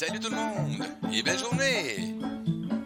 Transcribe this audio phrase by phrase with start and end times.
[0.00, 2.14] Salut tout le monde et belle journée!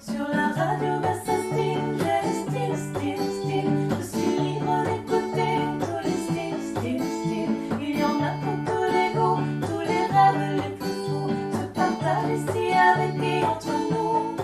[0.01, 3.71] Sur la radio Versastile, j'ai le style, style, style.
[3.89, 7.57] Je suis libre d'écouter tous les styles, styles, styles.
[7.81, 11.31] Il y en a pour tous les goûts, tous les rêves les plus fous.
[11.53, 14.37] Se partagent ici avec et entre nous.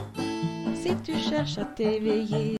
[0.80, 2.59] Si tu cherches à t'éveiller,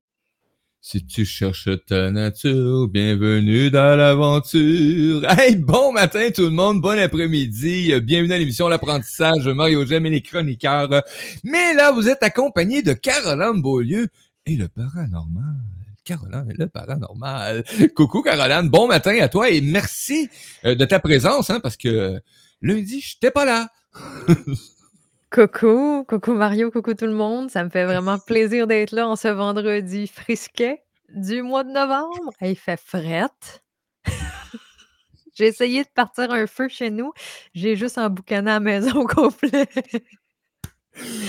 [0.91, 5.23] Si tu cherches ta nature, bienvenue dans l'aventure.
[5.39, 10.05] Hey, bon matin tout le monde, bon après-midi, euh, bienvenue à l'émission L'apprentissage, Mario Gem
[10.07, 11.01] et les chroniqueurs.
[11.45, 14.09] Mais là, vous êtes accompagné de Caroline Beaulieu
[14.45, 15.61] et le paranormal.
[16.03, 17.63] Caroline et le paranormal.
[17.95, 20.29] Coucou Caroline, bon matin à toi et merci
[20.65, 22.19] euh, de ta présence, hein, parce que euh,
[22.61, 23.69] lundi, je n'étais pas là.
[25.31, 27.49] coucou, coucou Mario, coucou tout le monde.
[27.49, 32.31] Ça me fait vraiment plaisir d'être là en ce vendredi frisquet du mois de novembre.
[32.41, 33.63] Il fait frette.
[35.33, 37.13] J'ai essayé de partir un feu chez nous.
[37.53, 39.67] J'ai juste emboucané la maison au complet.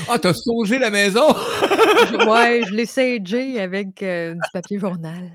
[0.09, 1.28] Ah, t'as songé la maison?
[2.27, 5.31] Ouais, je l'ai sagé avec euh, du papier journal.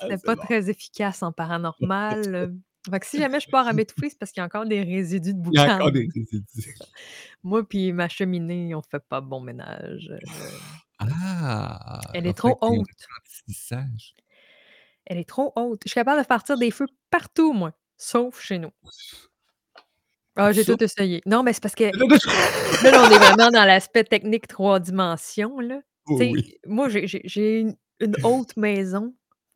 [0.00, 0.42] C'était c'est pas bon.
[0.42, 2.52] très efficace en paranormal.
[2.90, 4.82] Fait que si jamais je pars à m'étouffer, c'est parce qu'il y a encore des
[4.82, 5.74] résidus de Il y a boucan.
[5.76, 6.44] encore des résidus.
[7.42, 10.10] Moi puis ma cheminée, on fait pas bon ménage.
[10.10, 10.18] euh,
[10.98, 12.00] Ah!
[12.14, 12.86] Elle est trop haute.
[15.06, 15.80] Elle est trop haute.
[15.84, 18.70] Je suis capable de partir des feux partout, moi, sauf chez nous.
[20.36, 21.20] Ah, j'ai tout essayé.
[21.26, 25.58] Non, mais c'est parce que là, là, on est vraiment dans l'aspect technique trois dimensions.
[25.60, 25.80] Là.
[26.06, 26.56] Oh oui.
[26.66, 29.14] Moi, j'ai- j'ai j'ai une, une haute maison,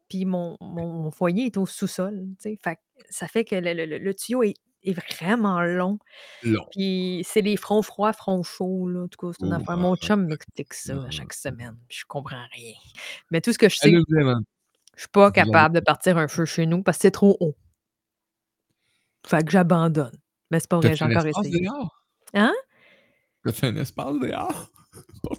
[0.08, 2.26] puis mon, mon- mon foyer est au sous-sol.
[2.40, 2.58] tu sais.
[2.62, 5.98] Fait que ça fait que le, le- le- le tuyau est, est vraiment long.
[6.42, 6.64] Long.
[6.70, 8.88] Puis c'est les fronts froids, fronts chauds.
[8.88, 9.02] Là.
[9.02, 9.76] En tout cas, c'est une Oh, affaire.
[9.76, 11.76] Mon ah, chum m'explique ça à ah, chaque semaine.
[11.88, 12.74] puis Je comprends rien.
[13.30, 14.40] Mais tout ce que je sais, vraiment.
[14.94, 17.56] je suis pas capable de partir un feu chez nous parce que c'est trop haut.
[19.26, 20.16] Fait que j'abandonne.
[20.50, 21.66] Mais c'est pas vrai, T'as-tu j'ai un encore espace essayé.
[21.66, 22.02] dehors?
[22.34, 22.54] Hein?
[23.44, 24.70] T'as-tu un espace dehors?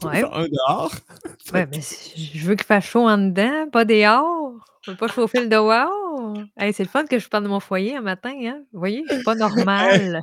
[0.04, 0.24] Ouais.
[0.24, 0.94] un dehors?
[1.54, 1.80] Ouais, mais
[2.16, 4.52] je veux qu'il fasse chaud en dedans, pas dehors.
[4.84, 6.34] Je veux pas chauffer le dehors.
[6.58, 8.60] Hey, c'est le fun que je parle de mon foyer un matin, hein?
[8.72, 10.22] Vous voyez, suis pas normale.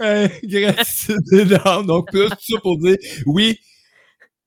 [0.00, 1.86] Hey, gratitude énorme.
[1.86, 3.58] Donc, tout ça pour dire, oui,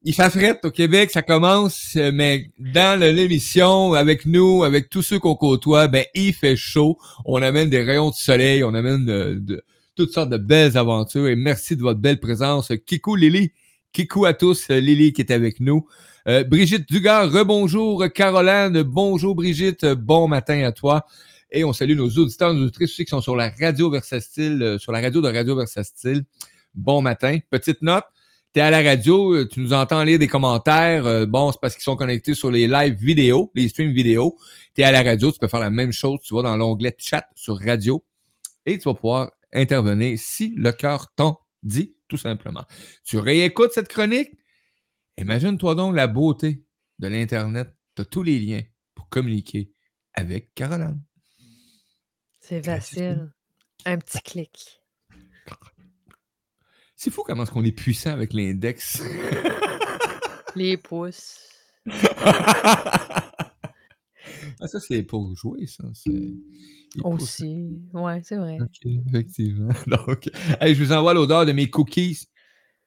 [0.02, 5.19] il fait frette au Québec, ça commence, mais dans l'émission, avec nous, avec tous ceux
[5.19, 6.97] qu'on côtoie, ben, il fait chaud.
[7.25, 9.63] On amène des rayons de soleil, on amène de, de-
[9.96, 12.72] toutes sortes de belles aventures et merci de votre belle présence.
[12.88, 13.52] Kikou Lily,
[13.94, 15.88] Kikou à tous, euh, Lily qui est avec nous.
[16.27, 18.05] Euh, Brigitte Dugard, rebonjour.
[18.13, 21.05] Caroline, bonjour Brigitte, bon matin à toi.
[21.51, 24.91] Et on salue nos auditeurs, nos auditrices qui sont sur la radio Versastile, euh, sur
[24.91, 26.23] la radio de Radio Versastile.
[26.75, 27.39] Bon matin.
[27.49, 28.03] Petite note,
[28.53, 31.07] tu es à la radio, euh, tu nous entends lire des commentaires.
[31.07, 34.38] euh, bon, c'est parce qu'ils sont connectés sur les lives vidéo, les streams vidéo.
[34.75, 36.19] Tu es à la radio, tu peux faire la même chose.
[36.23, 38.03] Tu vas dans l'onglet chat sur radio
[38.67, 42.66] et tu vas pouvoir intervenir si le cœur t'en dit, tout simplement.
[43.06, 44.31] Tu réécoutes cette chronique?
[45.18, 46.66] Imagine-toi donc la beauté
[46.97, 47.70] de l'Internet.
[47.96, 48.64] Tu as tous les liens
[48.96, 49.72] pour communiquer
[50.14, 51.02] avec Caroline.
[52.42, 53.31] C'est facile.
[53.86, 54.81] Un petit clic.
[56.96, 59.02] C'est fou comment est-ce qu'on est puissant avec l'index.
[60.56, 61.40] Les pouces.
[62.20, 63.22] ah,
[64.66, 65.86] ça, c'est pour jouer, ça.
[67.03, 67.79] Aussi.
[67.94, 68.57] Ouais, c'est vrai.
[68.61, 69.73] OK, effectivement.
[69.88, 70.29] Donc,
[70.59, 72.27] hey, je vous envoie l'odeur de mes cookies.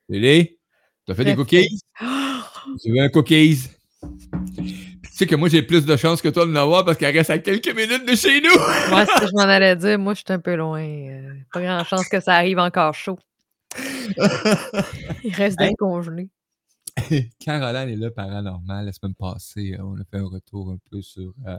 [0.09, 0.59] Lily,
[1.07, 1.81] t'as fait des cookies?
[2.83, 3.69] Tu veux un cookies?
[4.61, 7.31] Tu sais que moi, j'ai plus de chance que toi de l'avoir parce qu'elle reste
[7.31, 8.49] à quelques minutes de chez nous.
[8.91, 10.81] Moi, ce que je m'en allais dire, moi, je suis un peu loin.
[10.83, 13.19] euh, pas grand chance que ça arrive encore chaud.
[15.25, 15.69] Il reste Hey.
[15.71, 15.83] d'être
[17.39, 18.87] Caroline est là, paranormal.
[18.87, 21.57] La semaine passée, euh, on a fait un retour un peu sur, euh,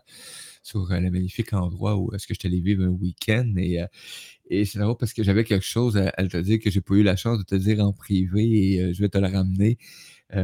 [0.62, 3.52] sur euh, le magnifique endroit où est-ce que je t'allais vivre un week-end.
[3.58, 3.80] Et,
[4.50, 7.04] et c'est drôle parce que j'avais quelque chose à, te dire que j'ai pas eu
[7.04, 9.78] la chance de te dire en privé et je vais te le ramener.
[10.32, 10.40] Tu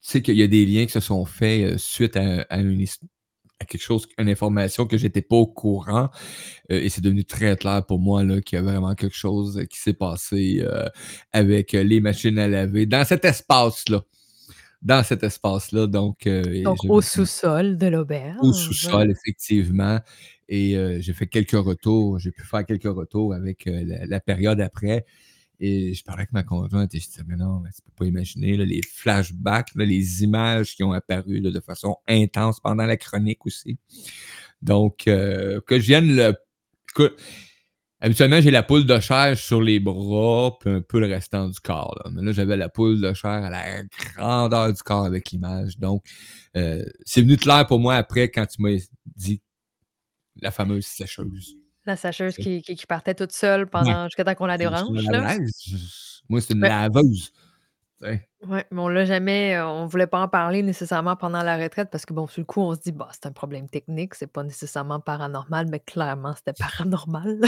[0.00, 2.80] sais qu'il y a des liens qui se sont faits suite à, à une
[3.60, 6.10] à quelque chose, une information que j'étais pas au courant.
[6.70, 9.78] Euh, et c'est devenu très clair pour moi qu'il y a vraiment quelque chose qui
[9.78, 10.88] s'est passé euh,
[11.32, 14.02] avec les machines à laver dans cet espace-là.
[14.82, 15.86] Dans cet espace-là.
[15.86, 18.36] Donc, euh, Donc, au sous-sol de l'auberge.
[18.42, 19.98] au sous-sol, effectivement.
[20.46, 22.18] Et j'ai fait quelques retours.
[22.18, 25.06] J'ai pu faire quelques retours avec la, la période après.
[25.60, 28.06] Et je parlais avec ma conjointe et je disais, mais non, mais tu peux pas
[28.06, 33.78] imaginer les flashbacks, les images qui ont apparu de façon intense pendant la chronique aussi.
[34.62, 36.34] Donc, euh, que je vienne le.
[36.94, 37.14] que-
[38.00, 41.60] habituellement, j'ai la poule de chair sur les bras, puis un peu le restant du
[41.60, 42.00] corps.
[42.12, 43.82] Mais là, j'avais la poule de chair à la
[44.16, 45.78] grandeur du corps avec l'image.
[45.78, 46.04] Donc,
[46.56, 48.76] euh, c'est venu clair pour moi après quand tu m'as
[49.16, 49.40] dit
[50.40, 51.56] la fameuse sécheuse.
[51.86, 55.36] La sacheuse qui, qui, qui partait toute seule pendant jusqu'à temps qu'on la là.
[55.38, 55.76] je-
[56.28, 56.68] Moi, c'est une Ouais.
[56.68, 57.32] laveuse.
[58.46, 61.88] Ouais, mais on l'a jamais, heu, on voulait pas en parler nécessairement pendant la retraite
[61.90, 64.26] parce que bon, sur le coup, on se dit: «Bah, c'est un problème technique, c'est
[64.26, 67.40] pas nécessairement paranormal», mais clairement, c'était paranormal.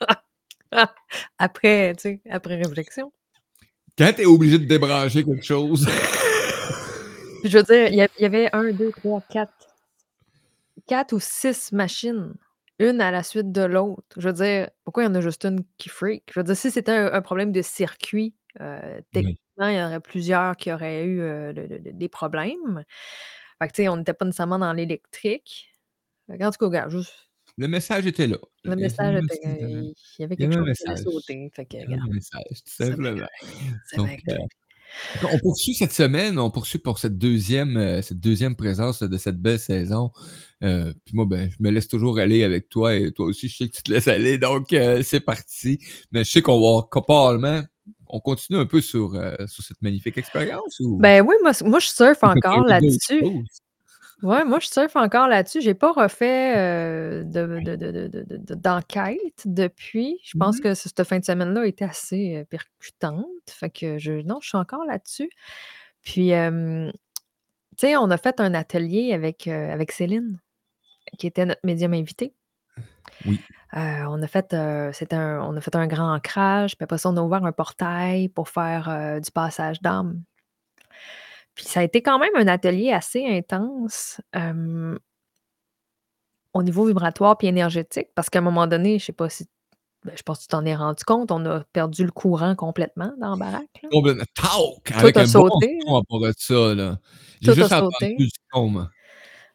[1.38, 3.12] Après, tu sais, après réflexion.
[3.96, 5.88] Quand tu es obligé de débrancher quelque chose.
[7.44, 9.52] Je veux dire, il y y avait 1, 2, 3, 4
[10.86, 12.34] 4 ou 6 machines,
[12.78, 14.04] une à la suite de l'autre.
[14.18, 16.30] Je veux dire, pourquoi il y en a juste une qui freak?
[16.34, 18.34] Je veux dire, si c'était un un problème de circuit,
[19.14, 19.38] Oui.
[19.58, 22.84] techniquement, il y en aurait plusieurs qui auraient eu, heu, le le le des problèmes.
[23.60, 25.70] Fait que tu sais, on n'était pas nécessairement dans l'électrique.
[26.30, 28.36] Fait qu'en tout cas, regarde, juste Le message était là.
[28.64, 30.82] le message était message était il y avait Il y quelque avait un chose qui
[30.84, 31.02] allait message.
[31.02, 31.50] sauter.
[31.54, 33.28] Fait que Il y avait regarde, un message, tout c'est bien simplement.
[33.28, 33.48] correct,
[33.84, 34.56] c'est Donc, bien euh, correct.
[35.22, 39.36] On poursuit cette semaine, on poursuit pour cette deuxième, euh, cette deuxième présence de cette
[39.36, 40.10] belle saison.
[40.62, 43.56] Euh, puis moi, ben, je me laisse toujours aller avec toi et toi aussi, je
[43.56, 44.38] sais que tu te laisses aller.
[44.38, 45.78] Donc, euh, c'est parti.
[46.12, 47.62] Mais je sais qu'on va probablement,
[48.08, 50.98] on continue un peu sur, euh, sur cette magnifique expérience ou?
[50.98, 53.22] Ben oui, moi, moi, je surfe encore là-dessus.
[54.22, 55.60] Ouais, moi, je surfe encore là-dessus.
[55.60, 56.56] J'ai pas refait,
[57.20, 60.18] heu, de de de de de de de d'enquête depuis.
[60.24, 63.26] Je pense Mmh que c cette fin de semaine-là a été assez, heu, percutante.
[63.50, 65.28] Fait que je non, je suis encore là-dessus.
[66.02, 70.38] Puis, tu sais, on a fait un atelier avec, heu, avec Céline,
[71.18, 72.34] qui était notre médium invitée.
[73.24, 73.46] Oui.
[73.74, 74.54] Heu, on a fait,
[74.92, 77.52] c'était un on a fait un grand ancrage, puis après ça, on a ouvert un
[77.52, 80.22] portail pour faire, du passage d'âme.
[81.56, 84.20] Puis ça a été quand même un atelier assez intense,
[86.52, 89.46] au niveau vibratoire puis énergétique, parce qu'à un moment donné, je sais pas si
[90.04, 93.12] ben, je pense que tu t'en es rendu compte, on a perdu le courant complètement
[93.18, 93.88] dans la baraque, là.
[93.90, 94.24] Complètement.
[94.34, 96.98] Tout Avec a un bon sauté, son part de ça, là.
[97.40, 98.14] J'ai a entendu sauté.
[98.16, 98.74] du son.
[98.74, 98.84] Ouais.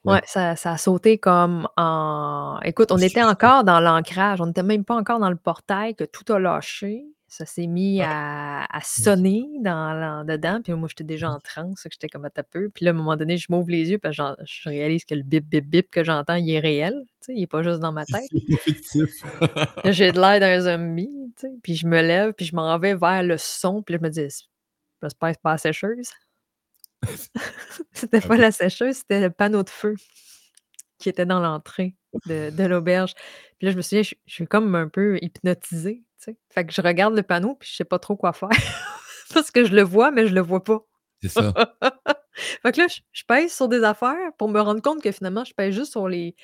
[0.04, 4.64] Ouais, ça ça a sauté comme en écoute, on était encore dans l'ancrage, on était
[4.64, 7.06] même pas encore dans le portail que tout a lâché.
[7.34, 12.10] Ça s'est mis à à sonner dans dedans, puis moi, j'étais déjà en transe, j'étais
[12.10, 14.12] comme: «Attends un peu», puis là, à un moment donné, je m'ouvre les yeux, puis
[14.14, 16.94] je réalise que le bip, bip, bip que j'entends, il est réel,
[17.30, 18.32] il est pas juste dans ma tête.
[19.86, 22.96] J'ai de l'air d'un zombie, tu sais, puis je me lève, puis je m'en vais
[22.96, 24.44] vers le son, puis là, je me dis: «S
[25.02, 26.10] j'espère que c'est pas la sécheuse».
[27.94, 29.96] C'était pas la sécheuse, c'était le panneau de feu
[31.00, 31.96] qui était dans l'entrée
[32.26, 33.14] de de l'auberge.
[33.58, 36.04] Puis là, je me souviens, je je suis comme un peu hypnotisée,
[36.50, 38.50] Fait que je regarde le panneau, puis je sais pas trop quoi faire
[39.34, 40.86] parce que je le vois, mais je le vois pas.
[41.22, 41.54] C'est ça.
[42.64, 45.44] Fait que là, je je pèse sur des affaires pour me rendre compte que finalement,
[45.44, 46.36] je pèse juste sur les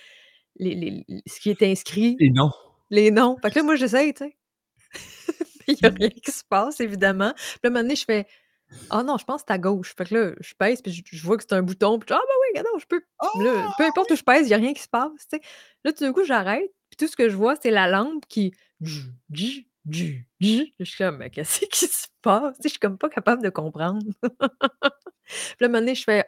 [0.57, 2.51] les les ce qui est inscrit, Et non.
[2.89, 3.37] les noms.
[3.41, 4.37] Fait que là, moi, j'essaye, tu sais.
[5.67, 7.33] Il y a rien qui se passe, évidemment.
[7.35, 8.27] Puis là, un moment donné, je fais:
[8.89, 9.93] «Ah non, je pense que c'est à gauche».
[9.97, 12.13] Fait que là, je pèse, puis je je vois que c'est un bouton, puis je:
[12.15, 13.01] «Ah ben oui, regarde je peux».
[13.43, 15.41] Là, peu importe où je pèse, il y a rien qui se passe, tu sais.
[15.83, 18.53] Là, tout d'un coup, j'arrête, puis tout ce que je vois, c'est la lampe qui.
[18.81, 19.01] Je
[20.83, 24.05] suis comme: «Mais qu'est-ce qui se passe?» Je suis comme pas capable de comprendre.
[24.21, 24.29] Puis
[25.59, 26.25] là, un moment donné, je fais: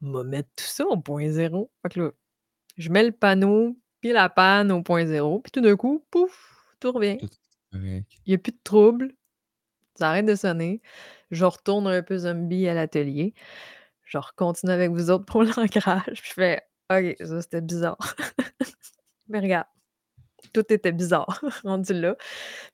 [0.00, 1.70] «M'a mettre tout ça au point zéro».
[1.82, 2.10] Fait que là,
[2.78, 6.64] je mets le panneau, puis la panne au point zéro, puis tout d'un coup, pouf,
[6.80, 7.18] tout revient.
[8.26, 9.12] Il y a plus de trouble.
[9.96, 10.80] Ça arrête de sonner.
[11.30, 13.34] Je retourne un peu zombie à l'atelier.
[14.04, 17.98] Je recontinue avec vous autres pour l'ancrage, puis je fais: «OK, ça, c'était bizarre».
[19.28, 19.68] Mais regarde,
[20.52, 22.16] tout était bizarre rendu là.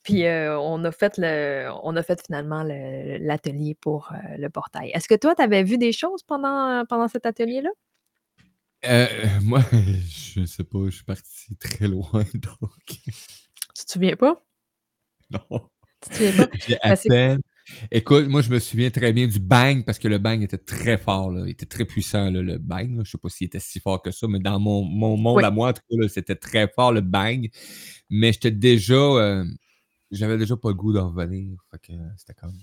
[0.03, 4.49] Puis, heu, on a fait le on a fait finalement le l'atelier pour, heu, le
[4.51, 4.91] portail.
[4.95, 7.71] Est-ce que toi, tu avais vu des choses pendant, pendant cet atelier-là?
[8.85, 9.09] Heu,
[9.43, 9.61] moi,
[10.09, 12.71] je sais pas, je suis parti très loin, donc
[13.75, 14.43] Tu te souviens pas?
[15.31, 15.41] non.
[16.03, 16.49] Tu te souviens pas?
[16.67, 17.41] J'ai à peine
[17.91, 20.99] écoute, moi, je me souviens très bien du bang parce que le bang était très
[20.99, 21.43] fort, là.
[21.47, 23.03] Il était très puissant, là, le bang, là.
[23.05, 25.45] Je sais pas s'il était si fort que ça, mais dans mon mon monde Oui.
[25.45, 27.49] à moi, en tout cas, c'était très fort, le bang.
[28.11, 29.45] Mais j'étais déjà, heu,
[30.13, 31.59] j'avais déjà pas le goût d'en revenir.
[31.73, 32.55] Fait que c'était comme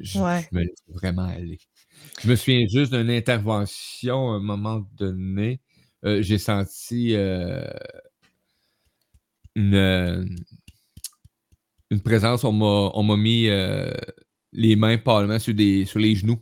[0.00, 0.50] je Ouais.
[0.52, 1.58] je me laissais vraiment aller.
[2.22, 5.60] Je me souviens juste d'une intervention à un moment donné,
[6.04, 7.14] heu, j'ai senti,
[9.56, 10.36] une,
[11.90, 13.92] une présence, on m'a on m'a mis, heu,
[14.52, 16.38] les mains probablement sur des sur les genoux.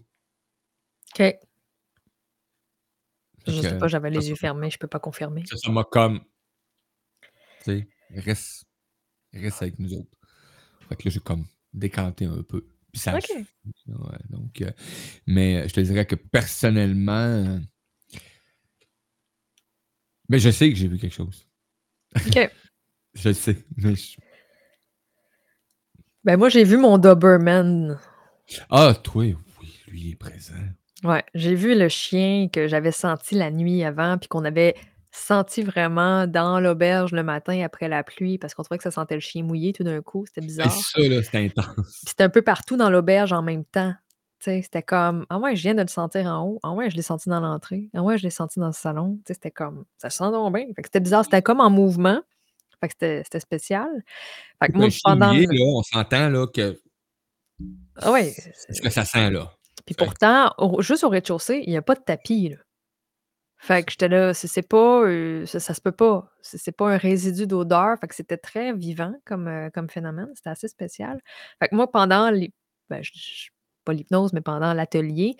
[1.19, 1.35] OK.
[3.47, 5.45] Je sais que pas, j'avais les yeux fermés, je peux pas confirmer.
[5.47, 6.21] ça, m'a comme
[7.65, 8.65] tu sais, reste
[9.33, 10.11] reste avec nous autres.
[10.89, 12.67] Fait que là, j'ai comme décanté un peu.
[12.93, 13.21] Puis ça ouais,
[14.31, 14.73] donc heu,
[15.27, 17.61] mais je te dirais que personnellement,
[20.29, 21.47] mais je sais que j'ai vu quelque chose.
[22.15, 22.51] OK.
[23.15, 24.17] Je le sais, mais je
[26.27, 28.01] Ben, moi, j'ai vu mon Doberman.
[28.71, 29.37] ah, toi, oui,
[29.87, 30.55] lui, il est présent.
[31.05, 34.75] Ouais, j'ai vu le chien que j'avais senti la nuit avant, puis qu'on avait
[35.13, 39.15] senti vraiment dans l'auberge le matin après la pluie parce qu'on trouvait que ça sentait
[39.15, 40.73] le chien mouillé tout d'un coup, c'était bizarre.
[40.73, 41.75] ça là, c'était intense.
[41.77, 43.95] Puis c'était un peu partout dans l'auberge en même temps.
[44.41, 46.59] C'était comme: «Ah ouais, je viens de le sentir en haut.
[46.65, 47.89] Ah ouais, je l'ai senti dans l'entrée.
[47.95, 49.21] Ah ouais, je l'ai senti dans le salon».
[49.29, 50.67] C'était comme: «Ça sent donc bien».
[50.75, 52.21] Fait que c'était bizarre, c'était comme en mouvement.
[52.81, 53.89] Fait que c'était spécial.
[54.63, 56.79] Fait que moi pendant le là, on s'entend là que
[58.03, 59.51] Ah c'est ce que ça sent là.
[59.87, 62.57] puis Fait pourtant, au juste au rez-de-chaussée, il y a pas de tapis, là.
[63.59, 66.31] Fait que j'étais là, c'est pas, heu, ça ça se peut pas.
[66.43, 67.99] C'est pas un résidu d'odeur.
[68.01, 70.29] Fait que c'était très vivant comme, heu, comme phénomène.
[70.35, 71.21] C'était assez spécial.
[71.59, 72.53] Fait que moi, pendant l'hy
[72.91, 73.03] ben,
[73.85, 75.37] pas l'hypnose, mais pendant l'atelier,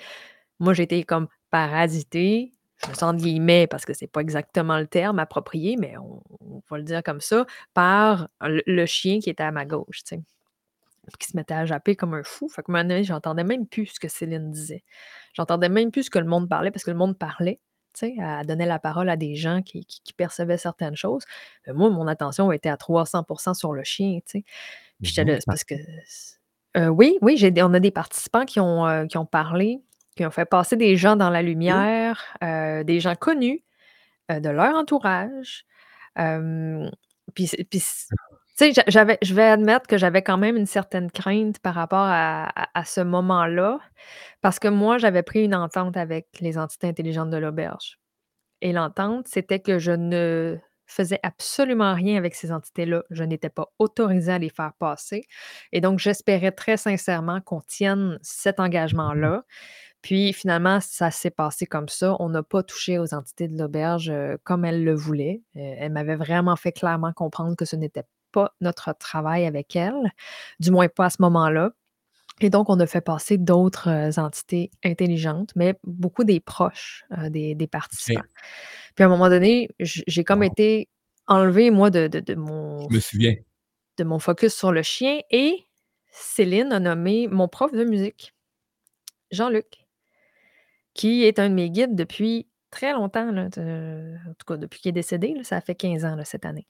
[0.61, 2.53] moi, été comme parasitée,
[2.89, 6.63] je ça entre guillemets parce que c'est pas exactement le terme approprié, mais on on
[6.71, 10.17] va le dire comme ça, par le le chien qui était à ma gauche, tu
[10.17, 10.23] sais.
[11.09, 12.49] Puis qui se mettait à japper comme un fou.
[12.49, 14.83] Fait qu'à un moment donné, j'entendais même plus ce que Céline disait.
[15.35, 17.61] J'entendais même plus ce que le monde parlait parce que le monde parlait,
[17.95, 21.25] tu sais, elle donnait la parole à des gens qui qui qui percevaient certaines choses.
[21.67, 24.45] Mais moi, mon attention était à 300% sur le chien, tu sais.
[25.03, 25.75] Puis j'étais Donc là, c'est parce que
[26.77, 29.83] heu, oui, oui, j'ai on a des participants qui ont, qui ont parlé,
[30.17, 33.65] qui ont fait passer des gens dans la lumière, heu, des gens connus,
[34.33, 35.67] heu, de leur entourage.
[37.35, 38.07] Puis puis c
[38.59, 42.01] tu sais, j'avais je vais admettre que j'avais quand même une certaine crainte par rapport
[42.01, 43.79] à à à ce moment-là,
[44.43, 47.99] parce que moi, j'avais pris une entente avec les entités intelligentes de l'auberge
[48.63, 53.05] et l'entente, c'était que je ne faisais absolument rien avec ces entités-là.
[53.11, 55.25] Je n'étais pas autorisée à les faire passer
[55.73, 59.45] et donc j'espérais très sincèrement qu'on tienne cet engagement-là.
[60.03, 62.17] Puis finalement, ça s'est passé comme ça.
[62.21, 65.43] On n'a pas touché aux entités de l'auberge, heu, comme elles le voulaient.
[65.57, 70.13] Heu, elles m'avaient vraiment fait clairement comprendre que ce n'était pas notre travail avec elles,
[70.61, 71.73] du moins pas à ce moment-là
[72.41, 77.55] et donc on a fait passer d'autres, heu, entités intelligentes, mais beaucoup des proches, des
[77.55, 78.23] des participants.
[78.97, 80.45] Puis à un moment donné, j'ai comme Wow.
[80.45, 80.89] été
[81.29, 83.37] enlevée moi de de de mon Je me souviens.
[83.99, 85.67] de mon focus sur le chien et
[86.11, 88.35] Céline a nommé mon prof de musique,
[89.33, 89.86] Jean-Luc
[90.97, 94.93] qui est un de mes guides depuis très longtemps en tout cas depuis qu'il est
[94.93, 96.67] décédé ça fait 15 ans cette année.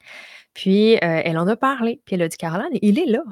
[0.54, 3.22] Puis, heu, elle en a parlé, puis elle a dit: «Caroline, il est là».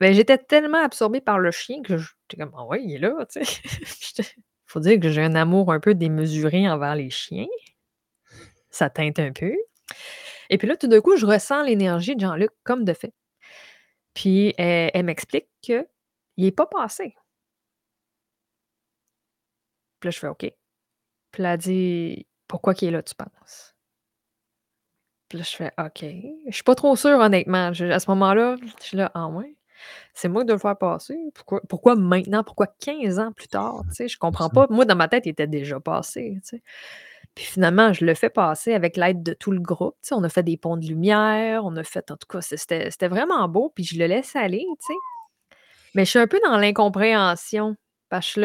[0.00, 3.26] Ben, j'étais tellement absorbée par le chien que j'étais comme: «Ah ouais, il est là»,
[3.32, 4.24] tu sais?
[4.66, 7.46] Faut dire que j'ai un amour un peu démesuré envers les chiens.
[8.70, 9.54] Ça teinte un peu
[10.50, 13.12] et puis là, tout d'un coup, je ressens l'énergie de Jean-Luc comme de fait.
[14.14, 15.86] Puis elle elle m'explique qu'il
[16.38, 17.14] est pas passé.
[20.00, 20.52] Puis là, je fais: «OK».
[21.32, 23.74] Puis là, elle dit: «Pourquoi qu'il est là, tu penses?»
[25.28, 26.04] Puis là, je fais: «OK».
[26.48, 27.68] Je suis pas trop sûre honnêtement.
[27.68, 29.54] À ce moment-là, je suis là: «Ah ouais?
[30.14, 31.16] C'est moi qui dois le faire passer?
[31.34, 32.42] Pourquoi pourquoi maintenant?
[32.42, 34.66] Pourquoi 15 ans plus tard?» Tu sais, je comprends pas.
[34.70, 36.38] Moi, dans ma tête, il était déjà passé?
[37.34, 39.94] Puis finalement, je le fais passer avec l'aide de tout le groupe.
[40.02, 42.40] Tu sais, on a fait des ponts de lumière, on a fait en tout cas,
[42.40, 44.94] c'était c'était vraiment beau, puis je le laisse aller, tu sais?
[45.94, 47.76] Mais je suis un peu dans l'incompréhension
[48.08, 48.40] parce que suis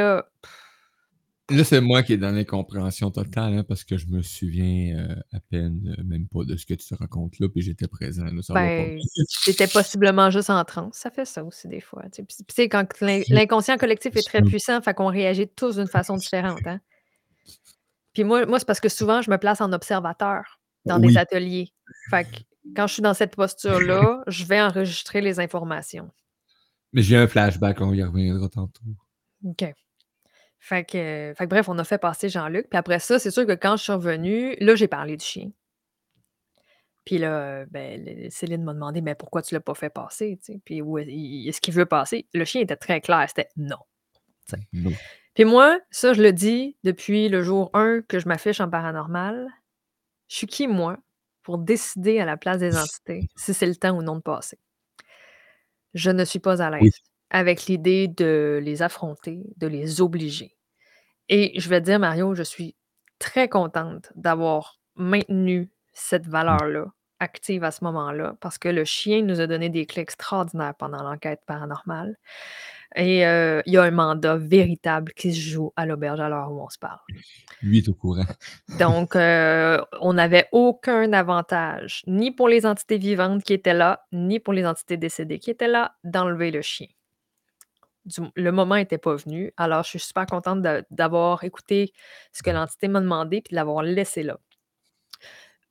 [1.50, 5.16] là c'est moi qui est dans l'incompréhension totale, hein, parce que je me souviens, heu,
[5.32, 8.42] à peine, heu, même pas de ce que tu racontes là, puis j'étais présent là,
[8.42, 8.98] ça Ben,
[9.46, 10.96] j'étais possiblement juste en transe.
[10.96, 12.24] Ça fait ça aussi des fois, tu sais?
[12.24, 15.76] Puis puis tu sais, quand l'in l'inconscient collectif est très puissant, fait qu'on réagit tous
[15.76, 16.80] d'une façon différente, hein?
[18.14, 21.74] Puis moi moi, c'est parce que souvent, je me place en observateur dans des ateliers.
[22.10, 22.40] Fait que
[22.76, 26.10] quand je suis dans cette posture-là, je vais enregistrer les informations.
[26.94, 28.84] Mais j'ai un flashback, on y reviendra tantôt.
[29.44, 29.74] OK.
[30.66, 33.46] Fait que fait que bref, on a fait passer Jean-Luc, puis après ça, c'est sûr
[33.46, 35.50] que quand je suis revenue, là, j'ai parlé du chien.
[37.06, 40.38] Puis là, heu, ben, le Céline m'a demandé: «Mais pourquoi tu l'as pas fait passer?»
[40.44, 40.62] tu sais?
[40.64, 42.28] Puis où est il est-ce qu'il veut passer?
[42.34, 43.76] Le chien était très clair, c'était non,
[44.48, 44.62] tu sais?
[44.74, 44.92] Non.
[45.36, 49.48] Puis moi, ça, je le dis depuis le jour 1 que je m'affiche en paranormal.
[50.30, 50.98] Je suis qui moi
[51.44, 54.58] pour décider à la place des entités si c'est le temps ou non de passer?
[55.94, 56.86] Je ne suis pas à Oui.
[56.86, 60.53] l'aise avec l'idée de les affronter, de les obliger
[61.30, 62.76] et je vais te dire Mario, je suis
[63.20, 66.32] très contente d'avoir maintenu cette Mmh.
[66.32, 66.86] valeur-là
[67.20, 71.02] active à ce moment-là parce que le chien nous a donné des clés extraordinaires pendant
[71.04, 72.18] l'enquête paranormale
[72.96, 76.52] et heu, il y a un mandat véritable qui se joue à l'auberge à l'heure
[76.52, 77.00] où on se parle.
[77.62, 78.26] Lui est au courant.
[78.70, 84.40] Donc heu, on n'avait aucun avantage, ni pour les entités vivantes qui étaient là, ni
[84.40, 86.88] pour les entités décédées qui étaient là, d'enlever le chien.
[88.06, 91.94] Du le moment était pas venu, alors je suis super contente d'avoir écouté
[92.34, 94.40] ce que l'entité m'a demandé puis de l'avoir laissé là.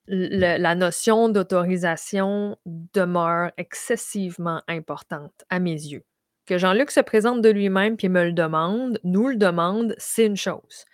[0.07, 6.03] Le la notion d'autorisation demeure excessivement importante à mes yeux.
[6.45, 10.35] Que Jean-Luc se présente de lui-même puis me le demande, nous le demande, c'est une
[10.35, 10.85] chose.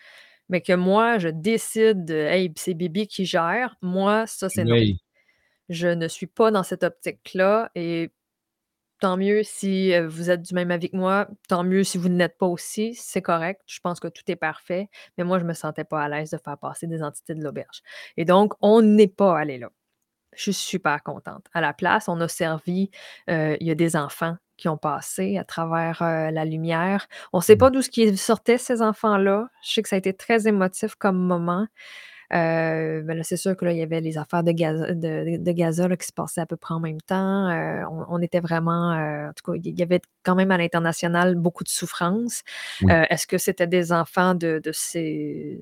[0.49, 4.73] Mais que moi, je décide de Hey, c'est Bibi qui gère, moi, ça, c'est non.
[4.73, 4.99] Oui.
[5.69, 8.11] Je ne suis pas dans cette optique-là et
[8.99, 12.09] tant mieux si euh, vous êtes du même avis que moi, tant mieux si vous
[12.09, 13.61] ne l'êtes pas aussi, c'est correct.
[13.67, 16.37] Je pense que tout est parfait, mais moi, je me sentais pas à l'aise de
[16.37, 17.81] faire passer des entités de l'auberge.
[18.17, 19.69] Et donc, on n'est pas allé là.
[20.35, 21.45] Je suis super contente.
[21.53, 22.91] À la place, on a servi,
[23.29, 27.07] euh, il y a des enfants qui ont passé à travers euh, la lumière.
[27.33, 27.57] On ne sait Mmh.
[27.57, 29.47] pas d'où ce qui sortait ces enfants-là.
[29.63, 31.67] Je sais que ça a été très émotif comme moment.
[32.31, 35.37] Euh, ben là, c'est sûr que là, il y avait les affaires de Gaza, de,
[35.37, 37.49] de Gaza là, qui se passaient à peu près en même temps.
[37.49, 40.57] Euh, on, on était vraiment, euh, en tout cas, il y avait quand même à
[40.57, 42.43] l'international beaucoup de souffrance.
[42.81, 42.93] Oui.
[43.09, 45.59] Est-ce que c'était des enfants de, de ces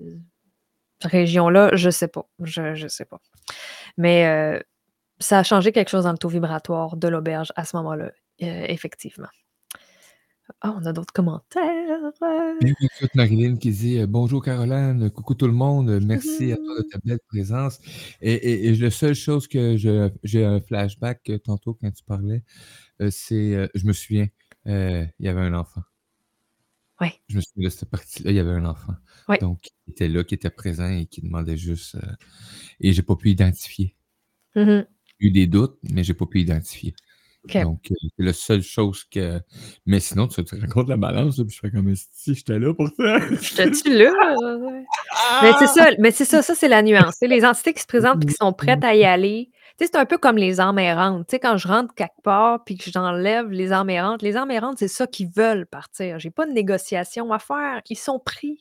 [1.03, 1.71] régions-là?
[1.73, 2.27] Je sais pas.
[2.43, 3.21] Je, je sais pas.
[3.97, 4.61] Mais
[5.19, 9.29] ça a changé quelque chose dans le taux vibratoire de l'auberge à ce moment-là, effectivement.
[10.61, 12.11] Ah, on a d'autres commentaires.
[12.59, 16.77] Bien, écoute, Marilyn qui dit euh, Bonjour Caroline, coucou tout le monde, merci à toi
[16.79, 17.79] de ta belle présence.
[18.21, 22.03] Et, et, et la seule chose que je- j'ai un flashback euh, tantôt quand tu
[22.03, 22.43] parlais,
[23.01, 24.27] euh, c'est, je me souviens,
[24.65, 25.81] il y avait un enfant.
[26.99, 27.09] Oui.
[27.29, 28.93] Je me souviens de cette partie-là, il y avait un enfant.
[29.29, 29.37] Oui.
[29.39, 31.95] Donc, qui était là, qui était présent et qui demandait juste.
[32.79, 33.95] et j'ai pas pu identifier.
[34.55, 34.87] Mhm.
[35.19, 36.95] J'ai eu des doutes, mais j'ai pas pu identifier.
[37.53, 39.39] Donc, euh, c'est la seule chose que.
[39.85, 42.73] Mais sinon, tu te racontes la balance, là, puis je fais comme si j'étais là
[42.73, 43.19] pour ça.
[43.41, 44.11] J'étais-tu là?
[44.41, 44.81] euh?
[45.41, 47.19] Mais c'est ça, mais c'est ça, ça c'est la nuance.
[47.19, 49.49] Tu les entités qui se présentent et qui sont prêtes à y aller.
[49.77, 51.27] Tu sais, c'est un peu comme les âmes errantes.
[51.27, 54.49] Tu sais, quand je rentre quelque part puis que j'enlève les âmes errantes, les âmes
[54.49, 56.17] errantes, c'est ça qu'ils veulent partir.
[56.17, 57.81] J'ai pas de négociation à faire.
[57.89, 58.59] Ils sont pris.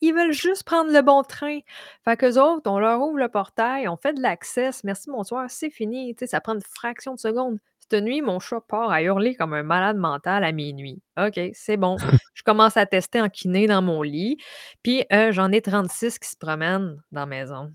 [0.00, 1.60] Ils veulent juste prendre le bon train.
[2.04, 4.70] Fait qu'eux autres, on leur ouvre le portail, on fait de l'accès.
[4.84, 6.14] Merci, bonsoir, c'est fini.
[6.14, 7.58] Tu sais, ça prend une fraction de seconde.
[7.88, 11.00] Cette nuit, mon chat part à hurler comme un malade mental à minuit.
[11.18, 11.96] OK, c'est bon.
[12.34, 14.38] Je commence à tester en kiné dans mon lit.
[14.82, 17.72] Puis euh, j'en ai 36 qui se promènent dans la maison.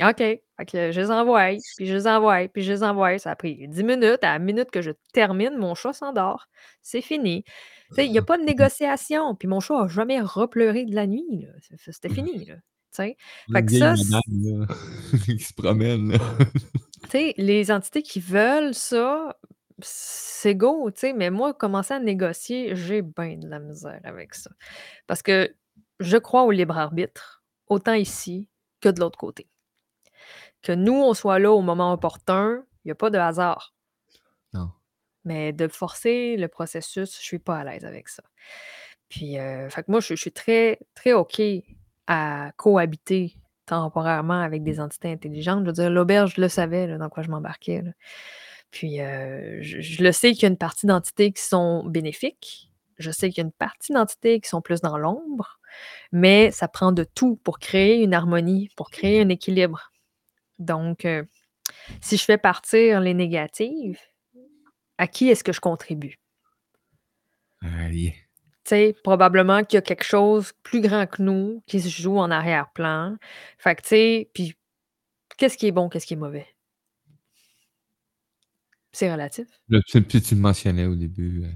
[0.00, 0.18] OK.
[0.18, 3.18] Fait que je les envoie, puis je les envoie, puis je les envoie.
[3.18, 4.22] Ça a pris 10 minutes.
[4.22, 6.48] À la minute que je termine, mon chat s'endort.
[6.82, 7.44] C'est fini.
[7.96, 9.34] Il n'y a pas de négociation.
[9.34, 11.24] Puis mon chat n'a jamais repleuré de la nuit.
[11.42, 11.76] là.
[11.90, 12.44] C'était fini.
[12.44, 12.54] Là.
[12.92, 13.16] Fait
[13.64, 14.66] que ça, madame,
[15.24, 16.18] qui se promène.
[17.12, 19.36] les entités qui veulent ça,
[19.80, 24.50] c'est go, mais moi, commencer à négocier, j'ai bien de la misère avec ça.
[25.06, 25.54] Parce que
[26.00, 28.48] je crois au libre arbitre, autant ici
[28.80, 29.48] que de l'autre côté.
[30.62, 33.74] Que nous, on soit là au moment opportun, il n'y a pas de hasard.
[34.52, 34.70] Non.
[35.24, 38.22] Mais de forcer le processus, je suis pas à l'aise avec ça.
[39.08, 41.40] Puis, euh, fait que moi, je, je suis très, très OK
[42.08, 45.60] à cohabiter temporairement avec des entités intelligentes.
[45.60, 47.84] Je veux dire, l'auberge, je le savais dans quoi je m'embarquais.
[48.70, 52.72] Puis, euh, je, le sais qu'il y a une partie d'entités qui sont bénéfiques.
[52.98, 55.60] Je sais qu'il y a une partie d'entités qui sont plus dans l'ombre.
[56.12, 59.92] Mais ça prend de tout pour créer une harmonie, pour créer un équilibre.
[60.58, 61.22] Donc, euh,
[62.00, 64.00] si je fais partir les négatives,
[64.96, 66.18] à qui est-ce que je contribue?
[67.62, 68.14] Aïe.
[68.68, 72.18] Tu sais, probablement qu'il y a quelque chose plus grand que nous qui se joue
[72.18, 73.16] en arrière-plan.
[73.56, 74.54] Fait que, tu sais, puis
[75.38, 76.46] qu'est-ce qui est bon, qu'est-ce qui est mauvais?
[78.92, 79.46] C'est relatif.
[79.86, 81.44] Tu, puis tu le mentionnais au début.
[81.44, 81.52] euh,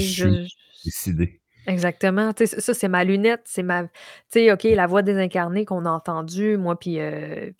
[0.00, 1.41] je- je- décidé.
[1.66, 2.32] Exactement.
[2.36, 3.84] Ça, c'est ma lunette, c'est ma.
[3.84, 3.90] Tu
[4.30, 7.52] sais, OK, la voix désincarnée qu'on a entendue, moi, puis, euh,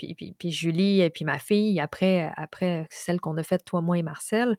[0.42, 4.56] Julie, et puis ma fille, après, après celle qu'on a faite, toi, moi et Marcel.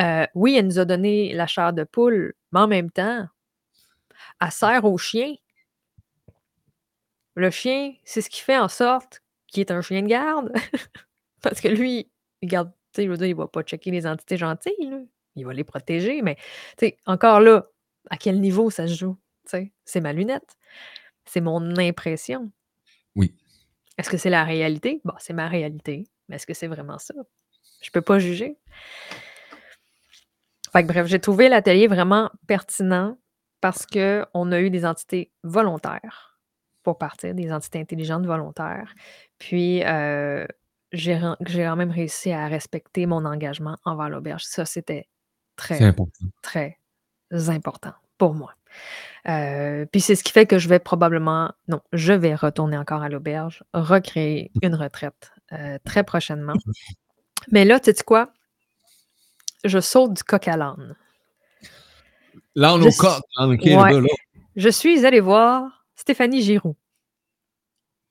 [0.00, 3.26] euh, oui, elle nous a donné la chair de poule, mais en même temps,
[4.40, 5.34] elle sert au chien.
[7.34, 10.52] Le chien, c'est ce qui fait en sorte qu'il est un chien de garde.
[11.42, 12.10] Parce que lui,
[12.42, 15.08] il garde, tu sais, je dire, il va pas checker les entités gentilles.
[15.36, 16.36] Il va les protéger, mais,
[16.78, 17.69] tu sais, encore là,
[18.08, 19.16] à quel niveau ça se joue?
[19.84, 20.56] C'est ma lunette.
[21.24, 22.50] C'est mon impression.
[23.16, 23.34] Oui.
[23.98, 25.00] Est-ce que c'est la réalité?
[25.04, 26.06] Bon, c'est ma réalité.
[26.28, 27.14] Mais est-ce que c'est vraiment ça?
[27.82, 28.56] Je peux pas juger.
[30.72, 33.18] Fait que bref, j'ai trouvé l'atelier vraiment pertinent
[33.60, 36.38] parce qu'on a eu des entités volontaires
[36.82, 38.94] pour partir, des entités intelligentes volontaires.
[39.38, 40.46] Puis, euh,
[40.92, 44.44] j'ai quand même réussi à respecter mon engagement envers l'auberge.
[44.44, 45.08] Ça, c'était
[45.56, 46.26] très, important.
[46.42, 46.79] très
[47.32, 48.54] important pour moi.
[49.28, 53.02] Euh, puis c'est ce qui fait que je vais probablement, non, je vais retourner encore
[53.02, 56.54] à l'auberge, recréer une retraite euh, très prochainement.
[57.50, 58.32] Mais là, tu sais quoi?
[59.64, 60.96] Je saute du coq à l'âne.
[62.54, 63.22] Là, on Je au suis- coq.
[63.36, 64.08] hein, ok, Ouais.
[64.56, 66.76] Je suis allée voir Stéphanie Giroux,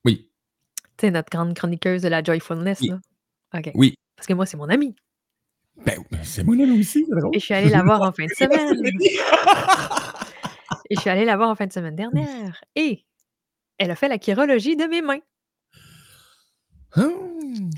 [0.04, 0.28] Oui.
[0.96, 2.80] tu sais, notre grande chroniqueuse de la Joyfulness.
[2.80, 2.88] Oui.
[2.90, 2.98] Là.
[3.58, 3.70] OK.
[3.74, 3.94] Oui.
[4.16, 4.94] Parce que moi, c'est mon amie.
[5.76, 7.34] Ben, c'est moi là aussi, c'est drôle.
[7.34, 8.82] Et je suis allée la voir en fin de semaine.
[10.90, 13.06] Et je suis allée la voir en fin de semaine dernière et
[13.78, 15.20] elle a fait la chirologie de mes mains.
[16.96, 17.70] Hum.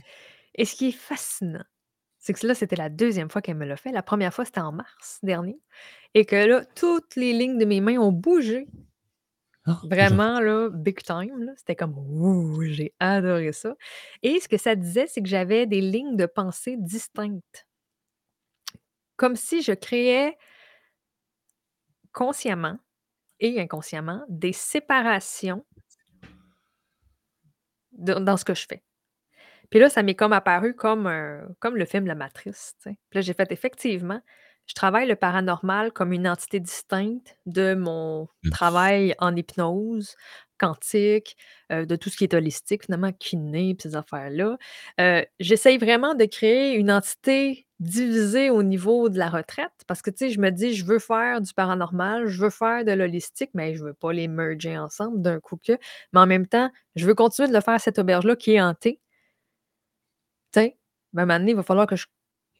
[0.54, 1.64] Et ce qui est fascinant,
[2.18, 3.92] c'est que là, c'était la deuxième fois qu'elle me l'a fait.
[3.92, 5.58] La première fois, c'était en mars dernier.
[6.14, 8.66] Et que là, toutes les lignes de mes mains ont bougé.
[9.66, 11.44] Ah, Vraiment, là, big time.
[11.44, 11.52] là.
[11.56, 13.74] C'était comme, ouh, j'ai adoré ça.
[14.22, 17.66] Et ce que ça disait, c'est que j'avais des lignes de pensée distinctes.
[19.16, 20.36] Comme si je créais
[22.12, 22.78] consciemment
[23.40, 25.64] et inconsciemment des séparations
[27.92, 28.82] de- dans ce que je fais.
[29.70, 32.74] Puis là, ça m'est comme apparu comme, un- comme le film La Matrice.
[32.84, 34.20] Puis là, j'ai fait effectivement,
[34.66, 40.14] je travaille le paranormal comme une entité distincte de mon travail en hypnose
[40.62, 41.36] quantique,
[41.72, 44.56] euh, de tout ce qui est holistique, finalement, kiné, puis ces affaires-là.
[45.00, 50.10] Euh, J'essaye vraiment de créer une entité divisée au niveau de la retraite parce que,
[50.10, 53.50] tu sais, je me dis, je veux faire du paranormal, je veux faire de l'holistique,
[53.54, 55.72] mais je veux pas les merger ensemble d'un coup que.
[56.12, 58.60] Mais en même temps, je veux continuer de le faire à cette auberge-là qui est
[58.62, 59.00] hantée.
[60.52, 60.78] Tu sais,
[61.12, 62.06] ben, à un moment donné, il va falloir que je.